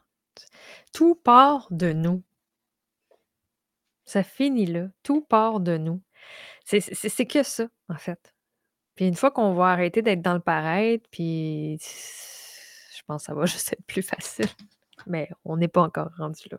[0.93, 2.22] Tout part de nous.
[4.05, 4.88] Ça finit là.
[5.03, 6.03] Tout part de nous.
[6.64, 8.34] C'est que ça, en fait.
[8.95, 13.34] Puis une fois qu'on va arrêter d'être dans le paraître, puis je pense que ça
[13.34, 14.49] va juste être plus facile.
[15.07, 16.59] Mais on n'est pas encore rendu là.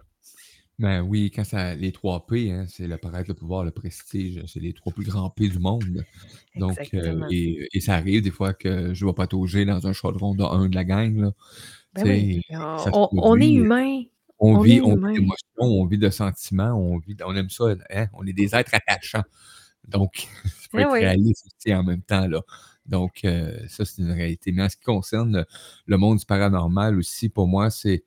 [0.79, 4.43] Ben oui, quand ça, les trois P, hein, c'est le paraître, le pouvoir, le prestige,
[4.47, 6.05] c'est les trois plus grands P du monde.
[6.55, 7.27] Donc, euh, Exactement.
[7.29, 10.69] et, et ça arrive des fois que je vais patauger dans un chaudron de un
[10.69, 11.15] de la gang.
[11.19, 11.31] Là.
[11.95, 12.41] Ben Tu sais, oui.
[12.77, 13.53] ça se On, on est produit.
[13.55, 14.03] humain.
[14.39, 15.13] On, on vit, on humain.
[15.13, 18.55] vit d'émotions, on vit de sentiments, on, vit, on aime ça, hein, on est des
[18.55, 19.23] êtres attachants.
[19.87, 20.99] Donc, il faut Eh être oui.
[20.99, 22.27] réaliste aussi en même temps.
[22.27, 22.41] Là.
[22.91, 24.51] Donc, euh, ça, c'est une réalité.
[24.51, 25.45] Mais en ce qui concerne
[25.87, 28.03] le, monde du paranormal aussi, pour moi, c'est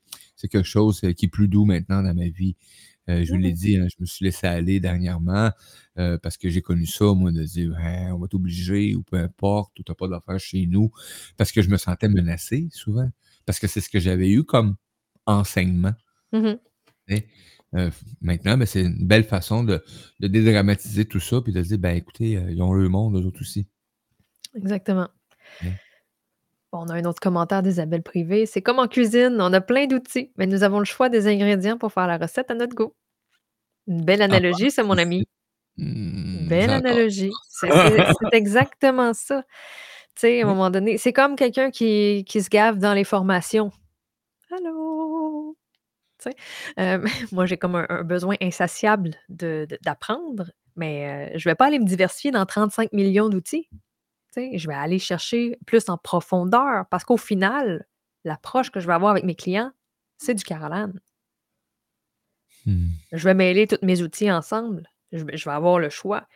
[0.49, 2.55] quelque chose euh, qui est plus doux maintenant dans ma vie.
[3.09, 3.55] Euh, je vous l'ai Mhm.
[3.55, 5.51] dit, hein, je me suis laissé aller dernièrement
[5.97, 9.17] euh, parce que j'ai connu ça, moi, de dire Hein, on va t'obliger ou peu
[9.17, 10.91] importe, ou t'as pas d'affaires chez nous,
[11.37, 13.09] parce que je me sentais menacé souvent,
[13.45, 14.75] parce que c'est ce que j'avais eu comme
[15.25, 15.93] enseignement.
[17.75, 19.83] Euh, maintenant, ben, c'est une belle façon de,
[20.19, 23.25] de dédramatiser tout ça puis de se dire, ben écoutez, ils ont le monde, eux
[23.25, 23.67] autres aussi.
[24.55, 25.07] Exactement.
[25.63, 25.71] Ouais.
[26.71, 28.45] Bon, on a un autre commentaire d'Isabelle Privé.
[28.45, 31.77] C'est comme en cuisine, on a plein d'outils, mais nous avons le choix des ingrédients
[31.77, 32.93] pour faire la recette à notre goût.
[33.87, 35.25] Une belle analogie, ça, mon ami.
[36.49, 37.31] Belle analogie.
[37.49, 39.43] C'est c'est- c'est exactement ça.
[40.15, 43.03] Tu sais, à un moment donné, c'est comme quelqu'un qui, qui se gave dans les
[43.03, 43.71] formations.
[44.51, 45.57] Allô?
[46.19, 46.35] Tu sais,
[46.79, 47.03] euh,
[47.33, 51.55] moi, j'ai comme un, un besoin insatiable de- de- d'apprendre, mais euh, je ne vais
[51.55, 53.69] pas aller me diversifier dans 35 millions d'outils.
[54.37, 57.85] Je vais aller chercher plus en profondeur parce qu'au final,
[58.23, 59.71] l'approche que je vais avoir avec mes clients,
[60.17, 60.99] c'est du Caroline.
[62.65, 62.87] Hmm.
[63.11, 64.89] Je vais mêler tous mes outils ensemble.
[65.11, 66.27] Je, vais- je vais avoir le choix.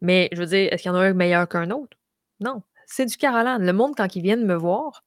[0.00, 1.96] Mais je veux dire, est-ce qu'il y en a un meilleur qu'un autre?
[2.40, 2.62] Non.
[2.86, 3.64] C'est du Caroline.
[3.64, 5.04] Le monde, quand ils viennent me voir,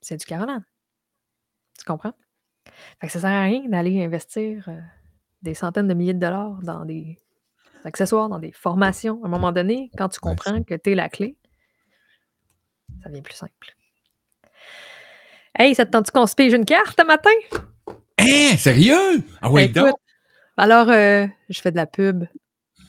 [0.00, 0.64] c'est du Caroline.
[1.78, 2.14] Tu comprends?
[3.00, 4.80] Fait que ça sert à rien d'aller investir euh,
[5.42, 7.20] des centaines de milliers de dollars dans des
[7.88, 9.20] accessoires, dans des formations.
[9.24, 11.36] À un moment donné, quand tu comprends que tu es la clé,
[13.02, 13.74] ça devient plus simple.
[15.58, 17.30] Hey, ça te tente qu'on se pige une carte un matin?
[18.18, 19.24] Hein, sérieux?
[19.40, 19.94] Ah ouais, Écoute, donc?
[20.56, 22.24] alors, euh, je fais de la pub.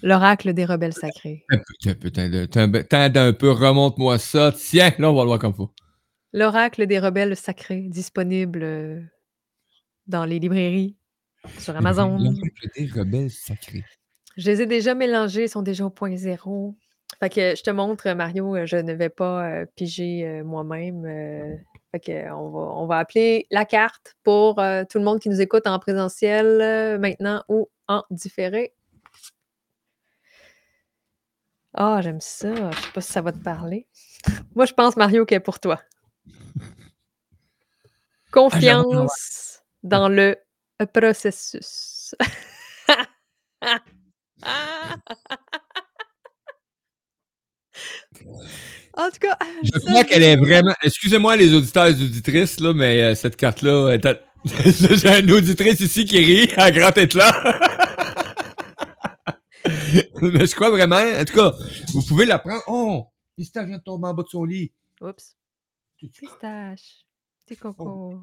[0.02, 1.46] L'oracle des rebelles sacrés.
[1.82, 4.54] Putain, putain, d'un peu, remonte-moi ça.
[4.56, 5.72] Tiens, là, on va le voir comme faut.
[6.32, 9.02] L'oracle des rebelles sacrés, disponible euh,
[10.08, 10.96] dans les librairies,
[11.58, 12.18] sur Amazon.
[12.18, 13.84] L'oncle des rebelles sacrés.
[14.40, 16.74] Je les ai déjà mélangés, ils sont déjà au point zéro.
[17.20, 21.04] Fait que je te montre, Mario, euh, je ne vais pas euh, piger euh, moi-même.
[21.06, 21.58] euh,
[21.92, 25.20] fait que euh, on va, on va appeler la carte pour euh, tout le monde
[25.20, 28.74] qui nous écoute en présentiel euh, maintenant ou en différé.
[31.74, 32.54] Ah, j'aime ça.
[32.72, 33.88] Je sais pas si ça va te parler.
[34.56, 35.82] Moi, je pense, Mario, qu'elle est pour toi.
[38.32, 40.38] Confiance dans le
[40.94, 42.16] processus.
[48.98, 50.74] en tout cas, Je ça, crois qu'elle est vraiment.
[50.84, 54.06] Excusez-moi les auditeurs et les auditrices, là, mais euh, cette carte-là, est
[54.46, 57.30] j'ai une auditrice ici qui rit à grand être là.
[60.22, 61.54] mais je crois vraiment, en tout cas,
[61.94, 62.64] vous pouvez la prendre.
[62.68, 63.08] Oh!
[63.36, 64.72] Pistache vient de tomber en bas de son lit.
[65.02, 65.36] Oups.
[65.98, 67.04] Pistache.
[67.46, 68.22] Petit coco.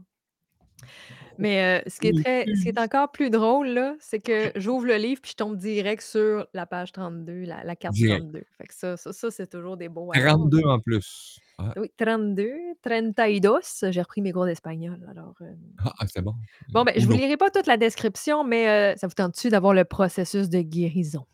[1.39, 4.53] Mais euh, ce, qui est très, ce qui est encore plus drôle, là, c'est que
[4.57, 8.23] j'ouvre le livre puis je tombe direct sur la page 32, la, la carte Direct.
[8.23, 8.45] 32.
[8.57, 10.25] Fait que ça, ça, ça, c'est toujours des beaux hasards.
[10.25, 11.39] 42 en plus.
[11.77, 12.51] Oui, 32,
[12.83, 13.51] 32.
[13.91, 15.07] J'ai repris mes cours d'espagnol.
[15.11, 15.53] Alors, euh,
[15.85, 16.35] ah, ah, c'est bon.
[16.71, 17.23] Bon, ben, je vous Uno.
[17.23, 21.27] lirai pas toute la description, mais euh, ça vous tente-tu d'avoir le processus de guérison?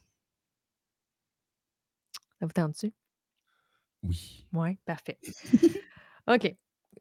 [2.38, 2.92] Ça vous tente-tu?
[4.04, 4.46] Oui.
[4.52, 5.18] Oui, parfait.
[6.28, 6.54] OK.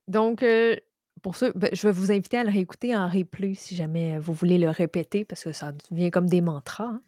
[0.07, 0.75] Donc, euh,
[1.21, 4.33] pour ça, ben, je vais vous inviter à le réécouter en replay si jamais vous
[4.33, 6.85] voulez le répéter parce que ça devient comme des mantras.
[6.85, 7.01] hein.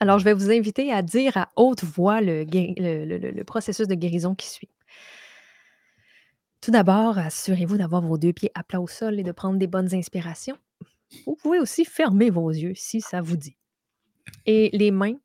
[0.00, 4.48] Alors, je vais vous inviter à dire à haute voix le processus de guérison qui
[4.48, 4.68] suit.
[6.60, 9.66] Tout d'abord, assurez-vous d'avoir vos deux pieds à plat au sol et de prendre des
[9.66, 10.58] bonnes inspirations.
[11.26, 13.56] Vous pouvez aussi fermer vos yeux si ça vous dit.
[14.46, 15.16] Et les mains,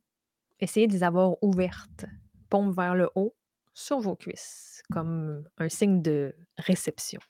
[0.60, 2.06] essayez de les avoir ouvertes,
[2.50, 3.36] paume vers le haut,
[3.74, 7.22] sur vos cuisses, comme un signe de réception.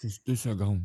[0.00, 0.84] Juste deux secondes.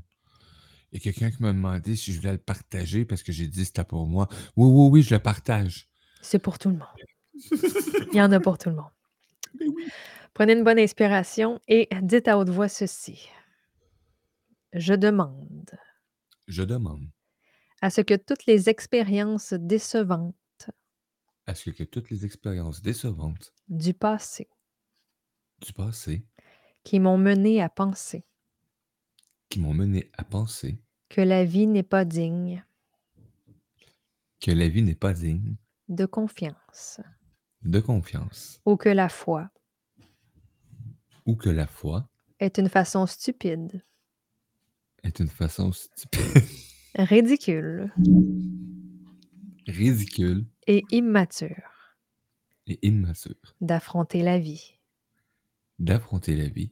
[0.91, 3.47] Il y a quelqu'un qui m'a demandé si je voulais le partager parce que j'ai
[3.47, 4.27] dit c'était pour moi.
[4.55, 5.89] Oui, oui, oui, je le partage.
[6.21, 6.87] C'est pour tout le monde.
[8.13, 8.91] Il y en a pour tout le monde.
[9.59, 9.87] Mais oui.
[10.33, 13.29] Prenez une bonne inspiration et dites à haute voix ceci.
[14.73, 15.71] Je demande
[16.47, 17.07] Je demande
[17.81, 20.35] à ce que toutes les expériences décevantes
[21.45, 24.47] à ce que toutes les expériences décevantes du passé
[25.61, 26.25] du passé
[26.83, 28.25] qui m'ont mené à penser
[29.53, 30.79] qui m'ont mené à penser
[31.09, 32.65] que la vie n'est pas digne.
[34.39, 35.57] Que la vie n'est pas digne
[35.89, 36.99] de confiance.
[37.61, 38.59] De confiance.
[38.65, 39.51] Ou que la foi.
[41.27, 43.83] Ou que la foi est une façon stupide,
[45.03, 46.43] est une façon stupide,
[46.95, 47.93] ridicule.
[49.67, 50.47] Ridicule.
[50.65, 51.95] Et immature.
[52.65, 53.55] Et immature.
[53.61, 54.79] D'affronter la vie.
[55.77, 56.71] d'affronter la vie,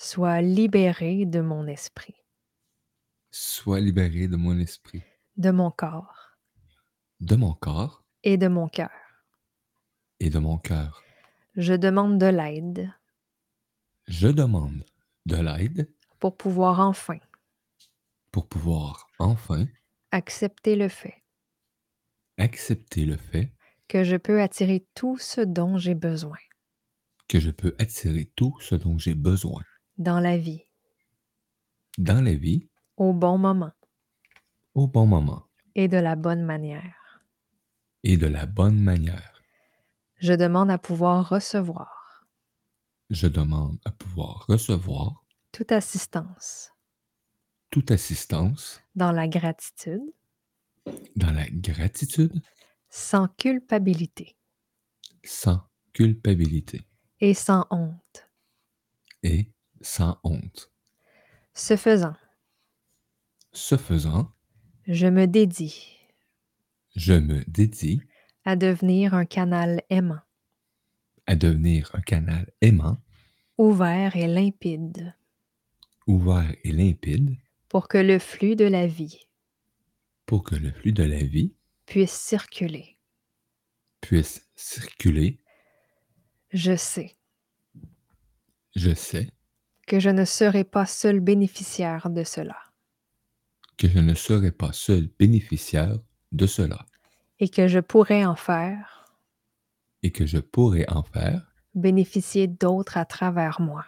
[0.00, 2.14] Sois libéré de mon esprit,
[3.32, 5.02] soit libéré de mon esprit,
[5.36, 6.36] de mon corps.
[7.18, 8.04] De mon corps.
[8.22, 8.92] Et de mon cœur.
[10.20, 11.02] et de mon cœur.
[11.56, 12.92] Je demande de l'aide.
[14.06, 14.84] Je demande
[15.26, 15.92] de l'aide.
[16.20, 17.18] Pour pouvoir enfin.
[18.30, 19.66] Pour pouvoir enfin.
[20.12, 21.24] Accepter le fait.
[22.36, 23.52] Accepter le fait.
[23.88, 26.38] Que je peux attirer tout ce dont j'ai besoin.
[27.26, 29.64] Que je peux attirer tout ce dont j'ai besoin
[29.98, 30.64] dans la vie.
[31.98, 32.68] Dans la vie.
[32.96, 33.72] Au bon moment.
[34.74, 35.44] Au bon moment.
[35.74, 36.94] Et de la bonne manière.
[38.04, 39.42] et de la bonne manière.
[40.20, 42.26] Je demande à pouvoir recevoir.
[43.10, 45.24] Je demande à pouvoir recevoir.
[45.52, 46.72] Toute assistance.
[47.70, 48.80] Toute assistance.
[48.94, 50.02] Dans la gratitude.
[51.16, 52.40] Dans la gratitude.
[52.88, 54.36] Sans culpabilité.
[55.24, 55.60] Sans
[55.92, 56.82] culpabilité.
[57.20, 58.28] Et sans honte.
[59.24, 60.70] et sans honte.
[61.54, 62.14] Ce faisant,
[63.52, 64.30] Ce faisant,
[64.86, 65.94] je me dédie
[66.96, 68.02] je me dédie
[68.44, 70.20] à devenir un canal aimant,
[71.26, 73.00] à devenir un canal aimant,
[73.56, 75.14] ouvert et limpide
[76.08, 77.36] ouvert et limpide
[77.68, 79.26] pour que le flux de la vie
[80.26, 81.54] pour que le flux de la vie
[81.86, 82.98] puisse circuler.
[84.00, 85.38] puisse circuler.
[86.50, 87.16] Je sais
[88.74, 89.30] Je sais
[89.88, 92.56] que je ne serai pas seul bénéficiaire de cela
[93.78, 95.98] que je ne serai pas seul bénéficiaire
[96.32, 96.84] de cela
[97.40, 99.16] et que je pourrai en faire
[100.02, 103.86] et que je pourrai en faire bénéficier d'autres à travers moi.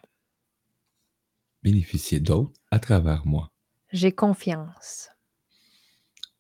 [1.63, 3.51] bénéficier d'autres à travers moi.
[3.93, 5.11] J'ai confiance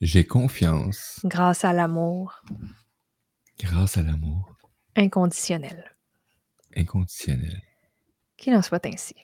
[0.00, 2.42] J'ai confiance grâce à l'amour
[3.58, 4.56] grâce à l'amour
[4.96, 5.96] inconditionnel.
[6.76, 7.62] inconditionnel.
[8.38, 9.14] Qu'il en soit ainsi.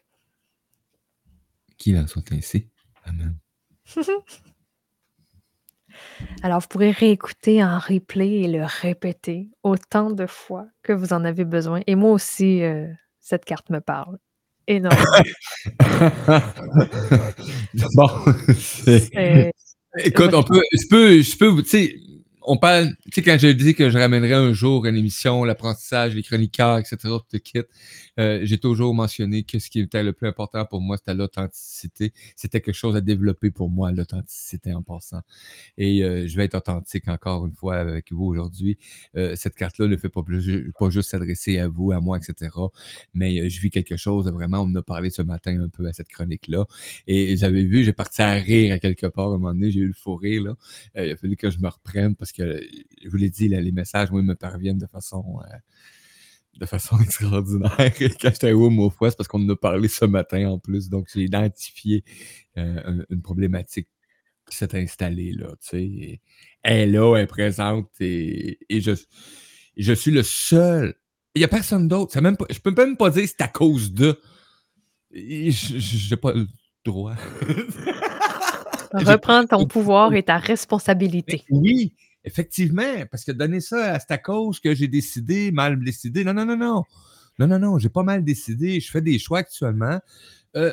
[1.78, 2.68] Qu'il en soit ainsi.
[3.04, 3.36] Amen.
[6.42, 11.24] Alors, vous pourrez réécouter en replay et le répéter autant de fois que vous en
[11.24, 11.80] avez besoin.
[11.86, 12.86] Et moi aussi, euh,
[13.20, 14.18] cette carte me parle
[14.66, 15.04] énormément.
[17.94, 18.08] bon,
[18.58, 19.52] C'est-
[19.98, 21.96] écoute, on peut, je peux, je peux, tu sais,
[22.42, 26.14] on parle, tu sais, quand je dis que je ramènerai un jour une émission, l'apprentissage,
[26.14, 27.62] les chroniqueurs, etc., tout le kit,
[28.18, 32.12] euh, j'ai toujours mentionné que ce qui était le plus important pour moi, c'était l'authenticité.
[32.34, 35.20] C'était quelque chose à développer pour moi, l'authenticité en passant.
[35.78, 38.78] Et euh, je vais être authentique encore une fois avec vous aujourd'hui.
[39.16, 40.22] Euh, cette carte-là ne fait pas,
[40.90, 42.50] juste s'adresser à vous, à moi, etc.
[43.14, 45.92] Mais je vis quelque chose, vraiment, on en a parlé ce matin un peu à
[45.92, 46.66] cette chronique-là.
[47.06, 49.26] Et vous avez vu, j'ai parti à rire à quelque part.
[49.26, 50.42] À un moment donné, j'ai eu le faux rire.
[50.42, 50.56] Là.
[50.96, 52.60] Il a fallu que je me reprenne parce que,
[53.02, 55.40] je vous l'ai dit, les messages, moi, ils me parviennent de façon,
[56.58, 57.76] de façon extraordinaire.
[57.98, 60.88] Quand j'étais au mot fois, c'est parce qu'on en a parlé ce matin en plus.
[60.88, 62.04] Donc, j'ai identifié
[62.58, 63.88] euh, un- une problématique
[64.48, 65.48] qui s'est installée là.
[65.60, 66.20] Tu sais, et
[66.62, 68.92] elle est là, elle est présente et, et je,
[69.76, 70.94] je suis le seul.
[71.34, 72.18] Il n'y a personne d'autre.
[72.50, 74.18] Je peux même pas dire que c'est à cause de.
[75.12, 76.46] Je n'ai pas le
[76.84, 77.14] droit.
[78.92, 81.44] Reprends ton pouvoir et ta responsabilité.
[81.50, 81.92] Oui,
[82.26, 86.24] effectivement, parce que donner ça, à cause que j'ai décidé, mal décidé.
[86.24, 86.84] Non, non, non, non.
[87.38, 88.80] Non, non, non, j'ai pas mal décidé.
[88.80, 90.00] Je fais des choix actuellement.
[90.56, 90.72] Euh,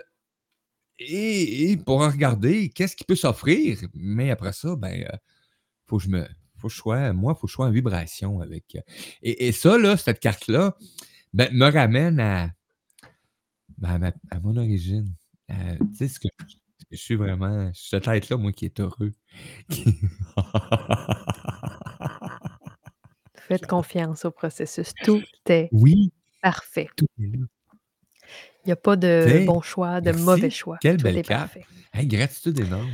[1.00, 3.80] et, et pour regarder qu'est-ce qui peut s'offrir?
[3.94, 5.18] Mais après ça, ben, euh,
[5.88, 6.28] faut que je me.
[6.58, 8.76] Faut que je sois, moi, il faut que je sois en vibration avec.
[8.76, 8.82] euh,
[9.24, 10.78] Et, et ça, là, cette carte-là,
[11.34, 12.52] ben, me ramène à,
[13.78, 15.14] ben, à, ma- à mon origine.
[15.50, 16.28] Tu sais, ce que,
[16.92, 17.72] je suis vraiment.
[17.74, 19.14] Cette être-là, moi, qui est heureux.
[23.48, 24.94] Faites confiance au processus.
[25.04, 26.90] Tout est oui, parfait.
[26.96, 27.46] tout est là.
[28.66, 30.24] Il n'y a pas de bon choix, de merci.
[30.24, 30.78] mauvais choix.
[30.82, 31.54] Quelle Tout belle est carte.
[31.54, 31.66] parfait.
[31.94, 32.90] Hey, gratitude énorme.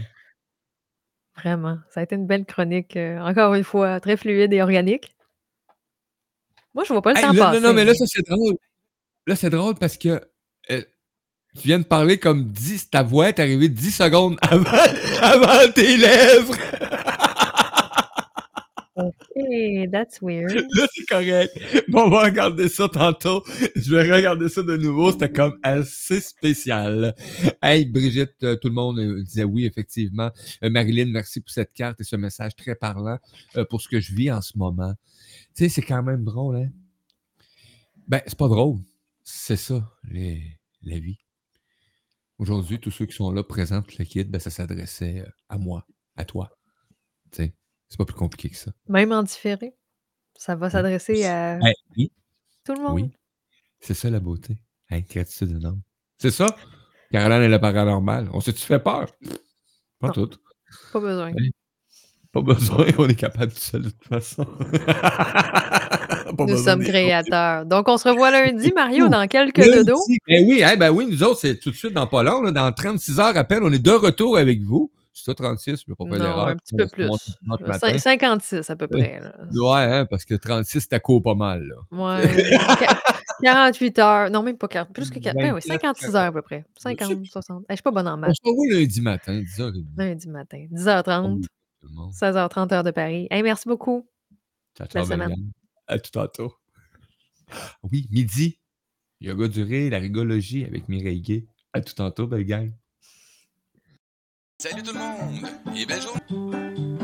[1.37, 1.77] Vraiment.
[1.93, 2.97] Ça a été une belle chronique.
[2.97, 5.15] euh, encore une fois, très fluide et organique.
[6.73, 7.61] Moi, je vois pas le Hey, temps là, passer.
[7.61, 8.55] non, non, mais là, ça, c'est drôle.
[9.27, 10.19] Là, c'est drôle parce que
[10.71, 10.81] euh,
[11.55, 14.69] tu viens de parler comme 10, ta voix est arrivée 10 secondes avant,
[15.21, 16.55] avant tes lèvres.
[19.91, 20.53] That's weird.
[20.75, 21.85] Là, c'est correct.
[21.87, 23.43] Bon, on va regarder ça tantôt.
[23.75, 25.11] Je vais regarder ça de nouveau.
[25.11, 27.15] C'était comme assez spécial.
[27.61, 30.31] Hey, Brigitte, euh, tout le monde euh, disait oui, effectivement.
[30.63, 33.17] Euh, Marilyn, merci pour cette carte et ce message très parlant
[33.69, 34.93] pour ce que je vis en ce moment.
[35.55, 36.69] Tu sais, c'est quand même drôle, hein?
[38.07, 38.77] Ben, c'est pas drôle.
[39.23, 41.19] C'est ça, la vie.
[42.39, 45.85] Aujourd'hui, tous ceux qui sont là présents, tout le kit, ben, ça s'adressait à moi,
[46.15, 46.49] à toi.
[47.31, 47.53] Tu sais,
[47.89, 48.71] c'est pas plus compliqué que ça.
[48.87, 49.73] Même en différé.
[50.37, 52.11] Ça va s'adresser à Hey, oui.
[52.65, 52.93] tout le monde.
[52.95, 53.11] Oui.
[53.81, 54.57] C'est ça la beauté.
[54.89, 55.81] Hey, gratitude énorme.
[56.17, 56.47] C'est ça?
[57.11, 58.29] Caroline est le paranormal.
[58.33, 59.07] On s'est-tu fait peur?
[59.99, 60.13] Pas Non.
[60.13, 60.29] tout.
[60.93, 61.31] Pas besoin.
[62.31, 64.45] Pas besoin, on est capable tout seul de toute façon.
[66.47, 67.65] Nous sommes créateurs.
[67.65, 69.57] Donc, on se revoit lundi, Mario, dans quelques.
[69.57, 69.91] Lundi.
[70.27, 72.41] Ben oui, hein, ben oui, nous autres, c'est tout de suite dans pas long.
[72.43, 74.91] là, dans 36 heures à peine, on est de retour avec vous.
[75.19, 76.47] C'est ça, 36, je ne pas faire Non, d'erreur.
[76.47, 77.05] un petit peu plus.
[77.43, 77.87] notre Euh, matin.
[77.89, 79.19] cin- 56 à peu près.
[79.19, 79.33] là.
[79.53, 81.63] Ouais, hein, parce que 36, c'était court pas mal.
[81.67, 81.75] Là.
[82.19, 82.27] Ouais.
[82.27, 84.29] Qu- 48 heures.
[84.29, 84.93] Non, même pas 40.
[84.93, 85.35] Plus que 4.
[85.35, 86.65] Ben oui, 24, 56 heures à peu près.
[86.77, 87.63] Je sais 50, 60.
[87.63, 88.35] Eh, Je suis pas bonne en On maths.
[88.35, 89.85] se revoit lundi matin, 10h30.
[89.97, 90.65] Lundi matin.
[90.71, 91.41] 10h30,
[91.81, 92.11] Tout le monde.
[92.13, 93.27] 16h30 heure de Paris.
[93.31, 94.07] Hey, merci beaucoup.
[94.77, 95.35] Ciao, ciao, semaine.
[95.87, 96.53] À tout tantôt.
[97.83, 98.59] Oui, midi.
[99.21, 101.45] Yoga duré, la rigologie avec Mireille Gay.
[101.73, 102.71] À tout tantôt, belle gang.
[104.61, 106.98] Salut tout le monde et belle journée.